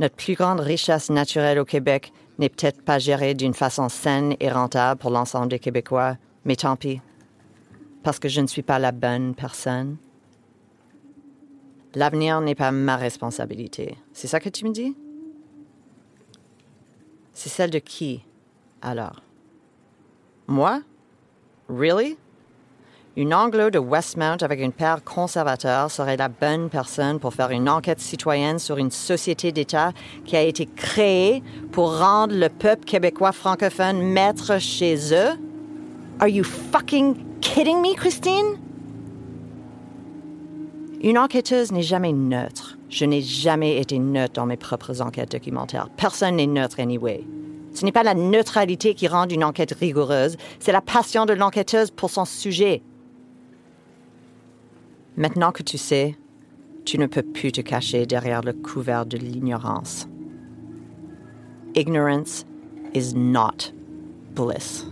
Notre 0.00 0.16
plus 0.16 0.34
grande 0.34 0.60
richesse 0.60 1.10
naturelle 1.10 1.58
au 1.58 1.64
Québec 1.64 2.12
n'est 2.38 2.48
peut-être 2.48 2.82
pas 2.82 2.98
gérée 2.98 3.34
d'une 3.34 3.54
façon 3.54 3.88
saine 3.88 4.34
et 4.40 4.50
rentable 4.50 5.00
pour 5.00 5.10
l'ensemble 5.10 5.48
des 5.48 5.60
Québécois, 5.60 6.16
mais 6.44 6.56
tant 6.56 6.76
pis. 6.76 7.00
Parce 8.02 8.18
que 8.18 8.28
je 8.28 8.40
ne 8.40 8.46
suis 8.46 8.62
pas 8.62 8.78
la 8.78 8.92
bonne 8.92 9.34
personne. 9.34 9.96
L'avenir 11.94 12.40
n'est 12.40 12.56
pas 12.56 12.72
ma 12.72 12.96
responsabilité. 12.96 13.96
C'est 14.12 14.26
ça 14.26 14.40
que 14.40 14.48
tu 14.48 14.64
me 14.64 14.72
dis? 14.72 14.96
C'est 17.32 17.48
celle 17.48 17.70
de 17.70 17.78
qui, 17.78 18.24
alors? 18.82 19.22
Moi? 20.48 20.82
Really? 21.68 22.18
Une 23.16 23.32
anglo 23.32 23.70
de 23.70 23.78
Westmount 23.78 24.38
avec 24.42 24.58
une 24.58 24.72
père 24.72 25.04
conservateur 25.04 25.88
serait 25.88 26.16
la 26.16 26.28
bonne 26.28 26.68
personne 26.68 27.20
pour 27.20 27.32
faire 27.32 27.50
une 27.50 27.68
enquête 27.68 28.00
citoyenne 28.00 28.58
sur 28.58 28.76
une 28.76 28.90
société 28.90 29.52
d'État 29.52 29.92
qui 30.24 30.36
a 30.36 30.42
été 30.42 30.66
créée 30.66 31.40
pour 31.70 31.96
rendre 32.00 32.34
le 32.34 32.48
peuple 32.48 32.84
québécois 32.84 33.30
francophone 33.30 34.02
maître 34.02 34.60
chez 34.60 34.96
eux? 35.12 35.38
Are 36.18 36.26
you 36.26 36.42
fucking 36.42 37.14
kidding 37.40 37.80
me, 37.82 37.94
Christine? 37.94 38.58
Une 41.00 41.16
enquêteuse 41.16 41.70
n'est 41.70 41.82
jamais 41.82 42.12
neutre. 42.12 42.78
Je 42.88 43.04
n'ai 43.04 43.22
jamais 43.22 43.80
été 43.80 44.00
neutre 44.00 44.32
dans 44.32 44.46
mes 44.46 44.56
propres 44.56 45.00
enquêtes 45.00 45.30
documentaires. 45.30 45.88
Personne 45.96 46.34
n'est 46.34 46.48
neutre 46.48 46.80
anyway. 46.80 47.24
Ce 47.74 47.84
n'est 47.84 47.92
pas 47.92 48.02
la 48.02 48.14
neutralité 48.14 48.94
qui 48.94 49.06
rend 49.06 49.28
une 49.28 49.44
enquête 49.44 49.72
rigoureuse, 49.78 50.36
c'est 50.58 50.72
la 50.72 50.80
passion 50.80 51.26
de 51.26 51.32
l'enquêteuse 51.32 51.92
pour 51.92 52.10
son 52.10 52.24
sujet. 52.24 52.82
Maintenant 55.16 55.52
que 55.52 55.62
tu 55.62 55.78
sais, 55.78 56.16
tu 56.84 56.98
ne 56.98 57.06
peux 57.06 57.22
plus 57.22 57.52
te 57.52 57.60
cacher 57.60 58.04
derrière 58.04 58.42
le 58.42 58.52
couvert 58.52 59.06
de 59.06 59.16
l'ignorance. 59.16 60.08
Ignorance 61.76 62.44
is 62.94 63.14
not 63.14 63.72
bliss. 64.34 64.86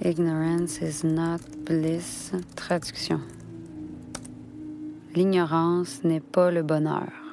Ignorance 0.00 0.80
is 0.80 1.04
not 1.04 1.38
bliss. 1.64 2.32
Traduction. 2.56 3.20
L'ignorance 5.14 6.02
n'est 6.02 6.20
pas 6.20 6.50
le 6.50 6.62
bonheur. 6.62 7.27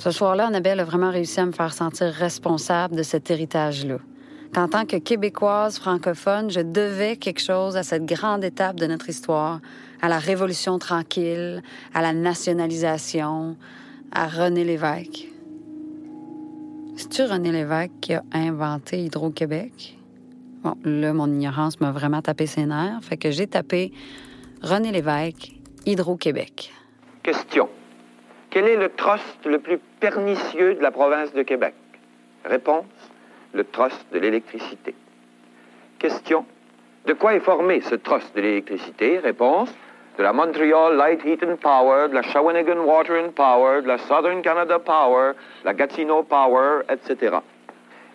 Ce 0.00 0.12
soir-là, 0.12 0.46
Annabelle 0.46 0.80
a 0.80 0.84
vraiment 0.84 1.10
réussi 1.10 1.40
à 1.40 1.44
me 1.44 1.52
faire 1.52 1.74
sentir 1.74 2.06
responsable 2.06 2.96
de 2.96 3.02
cet 3.02 3.30
héritage-là. 3.30 3.98
Qu'en 4.54 4.66
tant 4.66 4.86
que 4.86 4.96
Québécoise 4.96 5.78
francophone, 5.78 6.50
je 6.50 6.60
devais 6.60 7.18
quelque 7.18 7.42
chose 7.42 7.76
à 7.76 7.82
cette 7.82 8.06
grande 8.06 8.42
étape 8.42 8.76
de 8.76 8.86
notre 8.86 9.10
histoire, 9.10 9.60
à 10.00 10.08
la 10.08 10.18
Révolution 10.18 10.78
tranquille, 10.78 11.62
à 11.92 12.00
la 12.00 12.14
nationalisation, 12.14 13.58
à 14.10 14.26
René 14.26 14.64
Lévesque. 14.64 15.28
C'est-tu 16.96 17.24
René 17.24 17.52
Lévesque 17.52 17.92
qui 18.00 18.14
a 18.14 18.22
inventé 18.32 19.04
Hydro-Québec? 19.04 19.98
Bon, 20.62 20.76
là, 20.82 21.12
mon 21.12 21.26
ignorance 21.26 21.78
m'a 21.78 21.90
vraiment 21.92 22.22
tapé 22.22 22.46
ses 22.46 22.64
nerfs, 22.64 23.00
fait 23.02 23.18
que 23.18 23.30
j'ai 23.30 23.46
tapé 23.46 23.92
René 24.62 24.92
Lévesque, 24.92 25.52
Hydro-Québec. 25.84 26.72
Question. 27.22 27.68
Quel 28.50 28.66
est 28.66 28.76
le 28.76 28.88
trust 28.88 29.46
le 29.46 29.60
plus 29.60 29.78
pernicieux 30.00 30.74
de 30.74 30.82
la 30.82 30.90
province 30.90 31.32
de 31.32 31.42
Québec? 31.42 31.74
Réponse. 32.44 32.84
Le 33.52 33.64
trust 33.64 34.06
de 34.12 34.18
l'électricité. 34.18 34.94
Question. 36.00 36.44
De 37.06 37.12
quoi 37.12 37.34
est 37.34 37.40
formé 37.40 37.80
ce 37.80 37.94
trust 37.94 38.34
de 38.34 38.40
l'électricité? 38.40 39.18
Réponse. 39.18 39.72
De 40.18 40.24
la 40.24 40.32
Montreal 40.32 40.96
Light 40.96 41.24
Heat 41.24 41.44
and 41.44 41.56
Power, 41.56 42.08
de 42.08 42.14
la 42.14 42.22
Shawinigan 42.22 42.80
Water 42.80 43.24
and 43.24 43.30
Power, 43.30 43.82
de 43.82 43.86
la 43.86 43.98
Southern 43.98 44.42
Canada 44.42 44.78
Power, 44.78 45.32
la 45.64 45.72
Gatineau 45.72 46.24
Power, 46.24 46.82
etc. 46.90 47.36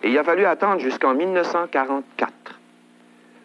Et 0.02 0.10
il 0.10 0.18
a 0.18 0.22
fallu 0.22 0.44
attendre 0.44 0.80
jusqu'en 0.80 1.14
1944 1.14 2.32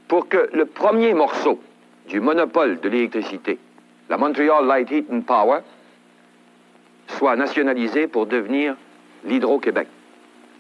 pour 0.10 0.28
que 0.28 0.50
le 0.54 0.66
premier 0.66 1.14
morceau 1.14 1.60
du 2.08 2.20
monopole 2.20 2.82
de 2.82 2.90
l'électricité, 2.90 3.58
la 4.10 4.18
Montreal 4.18 4.66
Light 4.66 4.92
Heat 4.92 5.08
and 5.12 5.22
Power, 5.22 5.62
soit 7.12 7.36
nationalisé 7.36 8.08
pour 8.08 8.26
devenir 8.26 8.76
l'Hydro-Québec. 9.26 9.88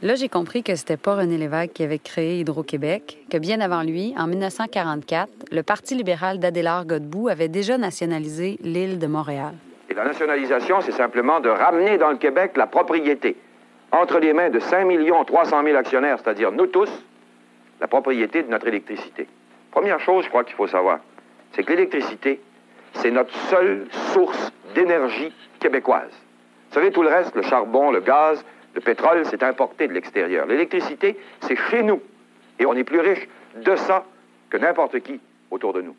Là, 0.03 0.15
j'ai 0.15 0.29
compris 0.29 0.63
que 0.63 0.73
c'était 0.75 0.97
pas 0.97 1.15
René 1.15 1.37
Lévesque 1.37 1.73
qui 1.73 1.83
avait 1.83 1.99
créé 1.99 2.39
Hydro-Québec, 2.39 3.25
que 3.29 3.37
bien 3.37 3.61
avant 3.61 3.83
lui, 3.83 4.15
en 4.17 4.25
1944, 4.25 5.29
le 5.51 5.61
Parti 5.61 5.93
libéral 5.93 6.39
d'Adélard 6.39 6.87
Godbout 6.87 7.29
avait 7.29 7.49
déjà 7.49 7.77
nationalisé 7.77 8.57
l'île 8.63 8.97
de 8.97 9.05
Montréal. 9.05 9.53
Et 9.91 9.93
la 9.93 10.05
nationalisation, 10.05 10.81
c'est 10.81 10.91
simplement 10.91 11.39
de 11.39 11.49
ramener 11.49 11.99
dans 11.99 12.09
le 12.09 12.17
Québec 12.17 12.53
la 12.57 12.65
propriété 12.65 13.35
entre 13.91 14.19
les 14.19 14.33
mains 14.33 14.49
de 14.49 14.59
5 14.59 14.87
300 15.27 15.63
000 15.63 15.77
actionnaires, 15.77 16.17
c'est-à-dire 16.23 16.51
nous 16.51 16.67
tous, 16.67 16.89
la 17.79 17.87
propriété 17.87 18.41
de 18.41 18.49
notre 18.49 18.67
électricité. 18.67 19.27
Première 19.69 19.99
chose, 19.99 20.23
je 20.23 20.29
crois 20.29 20.43
qu'il 20.43 20.55
faut 20.55 20.67
savoir, 20.67 20.99
c'est 21.51 21.63
que 21.63 21.71
l'électricité, 21.71 22.39
c'est 22.93 23.11
notre 23.11 23.35
seule 23.49 23.87
source 24.13 24.51
d'énergie 24.73 25.31
québécoise. 25.59 26.11
Vous 26.71 26.75
savez, 26.75 26.91
tout 26.91 27.03
le 27.03 27.09
reste, 27.09 27.35
le 27.35 27.41
charbon, 27.41 27.91
le 27.91 27.99
gaz, 27.99 28.41
le 28.73 28.79
pétrole, 28.79 29.25
c'est 29.25 29.43
importé 29.43 29.89
de 29.89 29.93
l'extérieur. 29.93 30.45
L'électricité, 30.45 31.19
c'est 31.41 31.57
chez 31.69 31.83
nous. 31.83 32.01
Et 32.59 32.65
on 32.65 32.73
est 32.75 32.85
plus 32.85 33.01
riche 33.01 33.27
de 33.61 33.75
ça 33.75 34.05
que 34.49 34.55
n'importe 34.55 35.01
qui 35.01 35.19
autour 35.49 35.73
de 35.73 35.81
nous. 35.81 35.97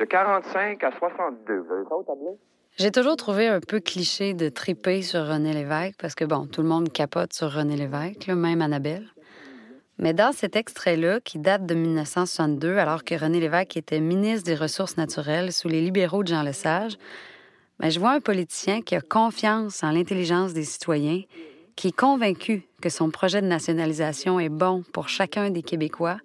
De 0.00 0.04
45 0.04 0.82
à 0.82 0.90
62. 0.98 1.58
Vous 1.58 1.72
avez 1.72 1.84
ça 1.84 1.94
au? 1.94 2.38
J'ai 2.76 2.90
toujours 2.90 3.14
trouvé 3.14 3.46
un 3.46 3.60
peu 3.60 3.78
cliché 3.78 4.34
de 4.34 4.48
triper 4.48 5.02
sur 5.02 5.28
René 5.28 5.52
Lévesque 5.52 5.94
parce 6.00 6.16
que, 6.16 6.24
bon, 6.24 6.46
tout 6.46 6.62
le 6.62 6.68
monde 6.68 6.90
capote 6.90 7.32
sur 7.32 7.52
René 7.52 7.76
Lévesque, 7.76 8.26
même 8.26 8.62
Annabelle. 8.62 9.06
Mais 9.98 10.12
dans 10.12 10.32
cet 10.32 10.56
extrait-là, 10.56 11.20
qui 11.20 11.38
date 11.38 11.66
de 11.66 11.74
1962, 11.76 12.78
alors 12.78 13.04
que 13.04 13.14
René 13.14 13.38
Lévesque 13.38 13.76
était 13.76 14.00
ministre 14.00 14.44
des 14.44 14.56
Ressources 14.56 14.96
naturelles 14.96 15.52
sous 15.52 15.68
les 15.68 15.80
libéraux 15.80 16.24
de 16.24 16.28
Jean 16.28 16.42
Lesage, 16.42 16.98
ben, 17.80 17.90
je 17.90 17.98
vois 17.98 18.12
un 18.12 18.20
politicien 18.20 18.82
qui 18.82 18.94
a 18.94 19.00
confiance 19.00 19.82
en 19.82 19.90
l'intelligence 19.90 20.52
des 20.52 20.64
citoyens, 20.64 21.22
qui 21.76 21.88
est 21.88 21.96
convaincu 21.96 22.68
que 22.80 22.88
son 22.88 23.10
projet 23.10 23.42
de 23.42 23.46
nationalisation 23.46 24.38
est 24.38 24.48
bon 24.48 24.84
pour 24.92 25.08
chacun 25.08 25.50
des 25.50 25.62
Québécois, 25.62 26.18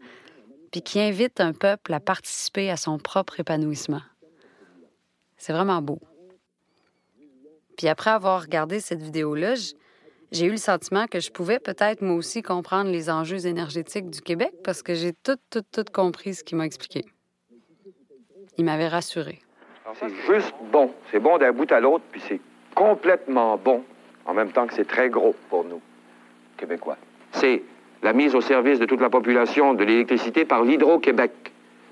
puis 0.72 0.82
qui 0.82 1.00
invite 1.00 1.40
un 1.40 1.54
peuple 1.54 1.94
à 1.94 2.00
participer 2.00 2.70
à 2.70 2.78
son 2.78 3.00
propre 3.00 3.40
épanouissement. 3.40 4.02
C'est 5.38 5.54
vraiment 5.54 5.82
beau. 5.82 6.00
Puis 7.78 7.88
après 7.88 8.12
avoir 8.12 8.42
regardé 8.42 8.80
cette 8.80 9.02
vidéo-là, 9.02 9.56
j'ai 10.32 10.46
eu 10.46 10.52
le 10.52 10.58
sentiment 10.58 11.08
que 11.08 11.20
je 11.20 11.32
pouvais 11.32 11.60
peut-être 11.60 12.02
moi 12.02 12.16
aussi 12.16 12.44
comprendre 12.44 12.92
les 12.92 13.10
enjeux 13.10 13.48
énergétiques 13.48 14.10
du 14.10 14.22
Québec 14.22 14.54
parce 14.64 14.84
que 14.84 14.94
j'ai 14.94 15.14
tout, 15.14 15.38
tout, 15.50 15.64
tout 15.72 15.86
compris 15.92 16.36
ce 16.36 16.44
qu'il 16.44 16.58
m'a 16.58 16.66
expliqué. 16.66 17.06
Il 18.58 18.66
m'avait 18.66 18.90
rassuré. 18.90 19.40
C'est 19.96 20.14
juste 20.28 20.54
bon. 20.72 20.92
C'est 21.12 21.20
bon 21.20 21.38
d'un 21.38 21.52
bout 21.52 21.72
à 21.72 21.80
l'autre, 21.80 22.04
puis 22.12 22.22
c'est 22.28 22.40
complètement 22.76 23.58
bon 23.58 23.84
en 24.26 24.34
même 24.34 24.52
temps 24.52 24.68
que 24.68 24.74
c'est 24.74 24.88
très 24.88 25.10
gros 25.10 25.36
pour 25.50 25.64
nous, 25.64 25.82
Québécois. 26.58 26.98
C'est 27.32 27.64
la 28.04 28.14
mise 28.14 28.36
au 28.36 28.42
service 28.42 28.80
de 28.80 28.86
toute 28.86 29.02
la 29.02 29.10
population 29.10 29.74
de 29.74 29.84
l'électricité 29.84 30.46
par 30.46 30.64
l'Hydro-Québec. 30.64 31.32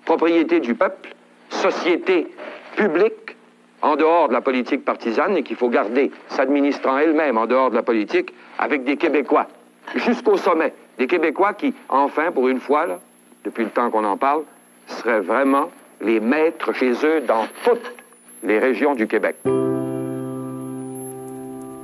Propriété 0.05 0.59
du 0.59 0.75
peuple, 0.75 1.15
société 1.49 2.27
publique 2.75 3.35
en 3.81 3.95
dehors 3.95 4.29
de 4.29 4.33
la 4.33 4.41
politique 4.41 4.85
partisane 4.85 5.35
et 5.37 5.43
qu'il 5.43 5.55
faut 5.55 5.69
garder, 5.69 6.11
s'administrant 6.29 6.97
elle-même 6.97 7.37
en 7.37 7.45
dehors 7.45 7.69
de 7.69 7.75
la 7.75 7.83
politique, 7.83 8.33
avec 8.57 8.83
des 8.83 8.97
Québécois, 8.97 9.47
jusqu'au 9.95 10.37
sommet. 10.37 10.73
Des 10.97 11.07
Québécois 11.07 11.53
qui, 11.53 11.73
enfin, 11.89 12.31
pour 12.31 12.47
une 12.47 12.59
fois, 12.59 12.85
là, 12.85 12.99
depuis 13.43 13.63
le 13.63 13.69
temps 13.69 13.89
qu'on 13.91 14.05
en 14.05 14.17
parle, 14.17 14.43
seraient 14.87 15.19
vraiment 15.19 15.69
les 16.01 16.19
maîtres 16.19 16.73
chez 16.73 16.93
eux 17.03 17.21
dans 17.27 17.47
toutes 17.63 17.93
les 18.43 18.59
régions 18.59 18.95
du 18.95 19.07
Québec. 19.07 19.35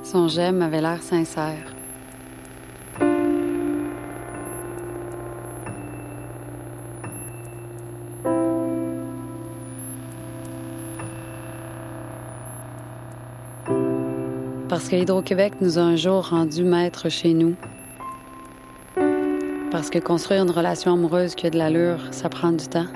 Son 0.02 0.28
j'aime 0.28 0.62
avait 0.62 0.80
l'air 0.80 1.02
sincère. 1.02 1.74
Parce 14.68 14.88
que 14.88 14.96
Hydro-Québec 14.96 15.54
nous 15.60 15.78
a 15.78 15.82
un 15.82 15.96
jour 15.96 16.30
rendu 16.30 16.64
maîtres 16.64 17.08
chez 17.08 17.32
nous. 17.32 17.54
Parce 19.70 19.88
que 19.88 19.98
construire 19.98 20.42
une 20.42 20.50
relation 20.50 20.92
amoureuse 20.92 21.34
qui 21.34 21.46
a 21.46 21.50
de 21.50 21.58
l'allure, 21.58 21.98
ça 22.10 22.28
prend 22.28 22.52
du 22.52 22.66
temps. 22.68 22.86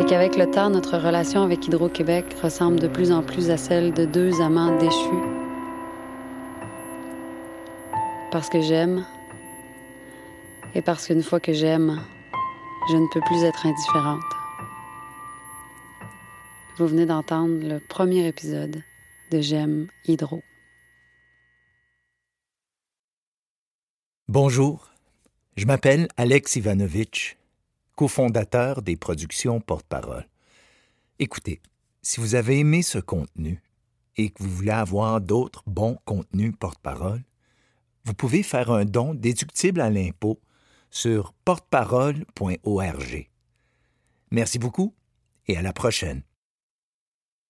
Et 0.00 0.06
qu'avec 0.06 0.36
le 0.36 0.50
temps, 0.50 0.70
notre 0.70 0.96
relation 0.96 1.42
avec 1.42 1.66
Hydro-Québec 1.66 2.24
ressemble 2.42 2.80
de 2.80 2.88
plus 2.88 3.12
en 3.12 3.22
plus 3.22 3.50
à 3.50 3.58
celle 3.58 3.92
de 3.92 4.06
deux 4.06 4.40
amants 4.40 4.74
déchus. 4.78 5.22
Parce 8.32 8.48
que 8.48 8.62
j'aime. 8.62 9.04
Et 10.74 10.80
parce 10.80 11.06
qu'une 11.06 11.22
fois 11.22 11.38
que 11.38 11.52
j'aime, 11.52 12.00
je 12.88 12.96
ne 12.96 13.06
peux 13.12 13.20
plus 13.20 13.44
être 13.44 13.66
indifférente. 13.66 14.22
Vous 16.78 16.86
venez 16.86 17.04
d'entendre 17.04 17.58
le 17.62 17.78
premier 17.78 18.26
épisode 18.26 18.82
de 19.30 19.40
J'aime 19.42 19.88
Hydro. 20.06 20.40
Bonjour, 24.28 24.88
je 25.56 25.66
m'appelle 25.66 26.08
Alex 26.16 26.56
Ivanovitch, 26.56 27.36
cofondateur 28.00 28.80
des 28.80 28.96
productions 28.96 29.60
Porte-Parole. 29.60 30.26
Écoutez, 31.18 31.60
si 32.00 32.18
vous 32.18 32.34
avez 32.34 32.58
aimé 32.58 32.80
ce 32.80 32.96
contenu 32.96 33.62
et 34.16 34.30
que 34.30 34.42
vous 34.42 34.48
voulez 34.48 34.70
avoir 34.70 35.20
d'autres 35.20 35.62
bons 35.66 35.98
contenus 36.06 36.54
Porte-Parole, 36.58 37.22
vous 38.04 38.14
pouvez 38.14 38.42
faire 38.42 38.70
un 38.70 38.86
don 38.86 39.12
déductible 39.12 39.82
à 39.82 39.90
l'impôt 39.90 40.40
sur 40.90 41.34
porteparole.org. 41.44 43.28
Merci 44.30 44.58
beaucoup 44.58 44.94
et 45.46 45.58
à 45.58 45.62
la 45.62 45.74
prochaine. 45.74 46.22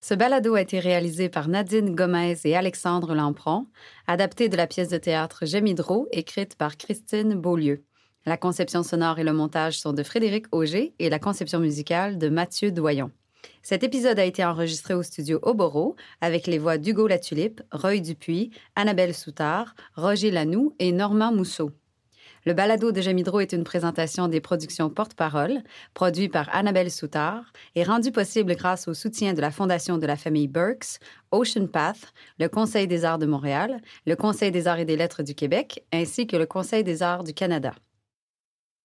Ce 0.01 0.15
balado 0.15 0.57
a 0.57 0.63
été 0.63 0.81
réalisé 0.81 1.29
par 1.29 1.47
Nadine 1.47 1.95
Gomez 1.95 2.41
et 2.43 2.57
Alexandre 2.57 3.15
Lampron, 3.15 3.69
adapté 4.09 4.49
de 4.49 4.57
la 4.57 4.67
pièce 4.67 4.89
de 4.89 4.99
théâtre 4.99 5.45
Hydro, 5.45 6.09
écrite 6.11 6.57
par 6.57 6.77
Christine 6.77 7.35
Beaulieu. 7.35 7.85
La 8.27 8.37
conception 8.37 8.83
sonore 8.83 9.19
et 9.19 9.25
le 9.25 9.33
montage 9.33 9.81
sont 9.81 9.95
de 9.95 10.03
Frédéric 10.03 10.45
Auger 10.53 10.93
et 10.99 11.09
la 11.09 11.19
conception 11.19 11.59
musicale 11.59 12.19
de 12.19 12.29
Mathieu 12.29 12.71
Doyon. 12.71 13.11
Cet 13.63 13.83
épisode 13.83 14.19
a 14.19 14.25
été 14.27 14.45
enregistré 14.45 14.93
au 14.93 15.03
studio 15.03 15.39
Oboro 15.43 15.97
avec 16.21 16.47
les 16.47 16.59
voix 16.59 16.77
d'Hugo 16.77 17.07
Latulippe, 17.07 17.63
Roy 17.73 18.01
Dupuis, 18.01 18.51
Annabelle 18.77 19.15
Soutard, 19.15 19.75
Roger 19.97 20.31
Lanoux 20.31 20.75
et 20.79 20.93
Normand 20.93 21.33
Mousseau. 21.33 21.71
Le 22.45 22.53
balado 22.53 22.93
de 22.93 23.01
Jamidro 23.01 23.41
est 23.41 23.53
une 23.53 23.65
présentation 23.65 24.29
des 24.29 24.41
productions 24.41 24.91
Porte-Parole, 24.91 25.63
produit 25.95 26.29
par 26.29 26.55
Annabelle 26.55 26.91
Soutard 26.91 27.53
et 27.75 27.85
rendu 27.85 28.13
possible 28.13 28.55
grâce 28.55 28.87
au 28.87 28.93
soutien 28.95 29.33
de 29.33 29.41
la 29.41 29.51
Fondation 29.51 29.97
de 29.97 30.07
la 30.07 30.17
famille 30.17 30.49
Burks, 30.49 31.01
Ocean 31.33 31.67
Path, 31.67 32.13
le 32.39 32.49
Conseil 32.49 32.87
des 32.87 33.07
arts 33.07 33.19
de 33.19 33.27
Montréal, 33.27 33.81
le 34.07 34.17
Conseil 34.17 34.51
des 34.51 34.67
arts 34.67 34.79
et 34.79 34.87
des 34.87 34.97
lettres 34.97 35.23
du 35.23 35.35
Québec, 35.35 35.85
ainsi 35.93 36.27
que 36.27 36.37
le 36.37 36.47
Conseil 36.47 36.85
des 36.85 37.03
arts 37.03 37.25
du 37.25 37.33
Canada. 37.33 37.73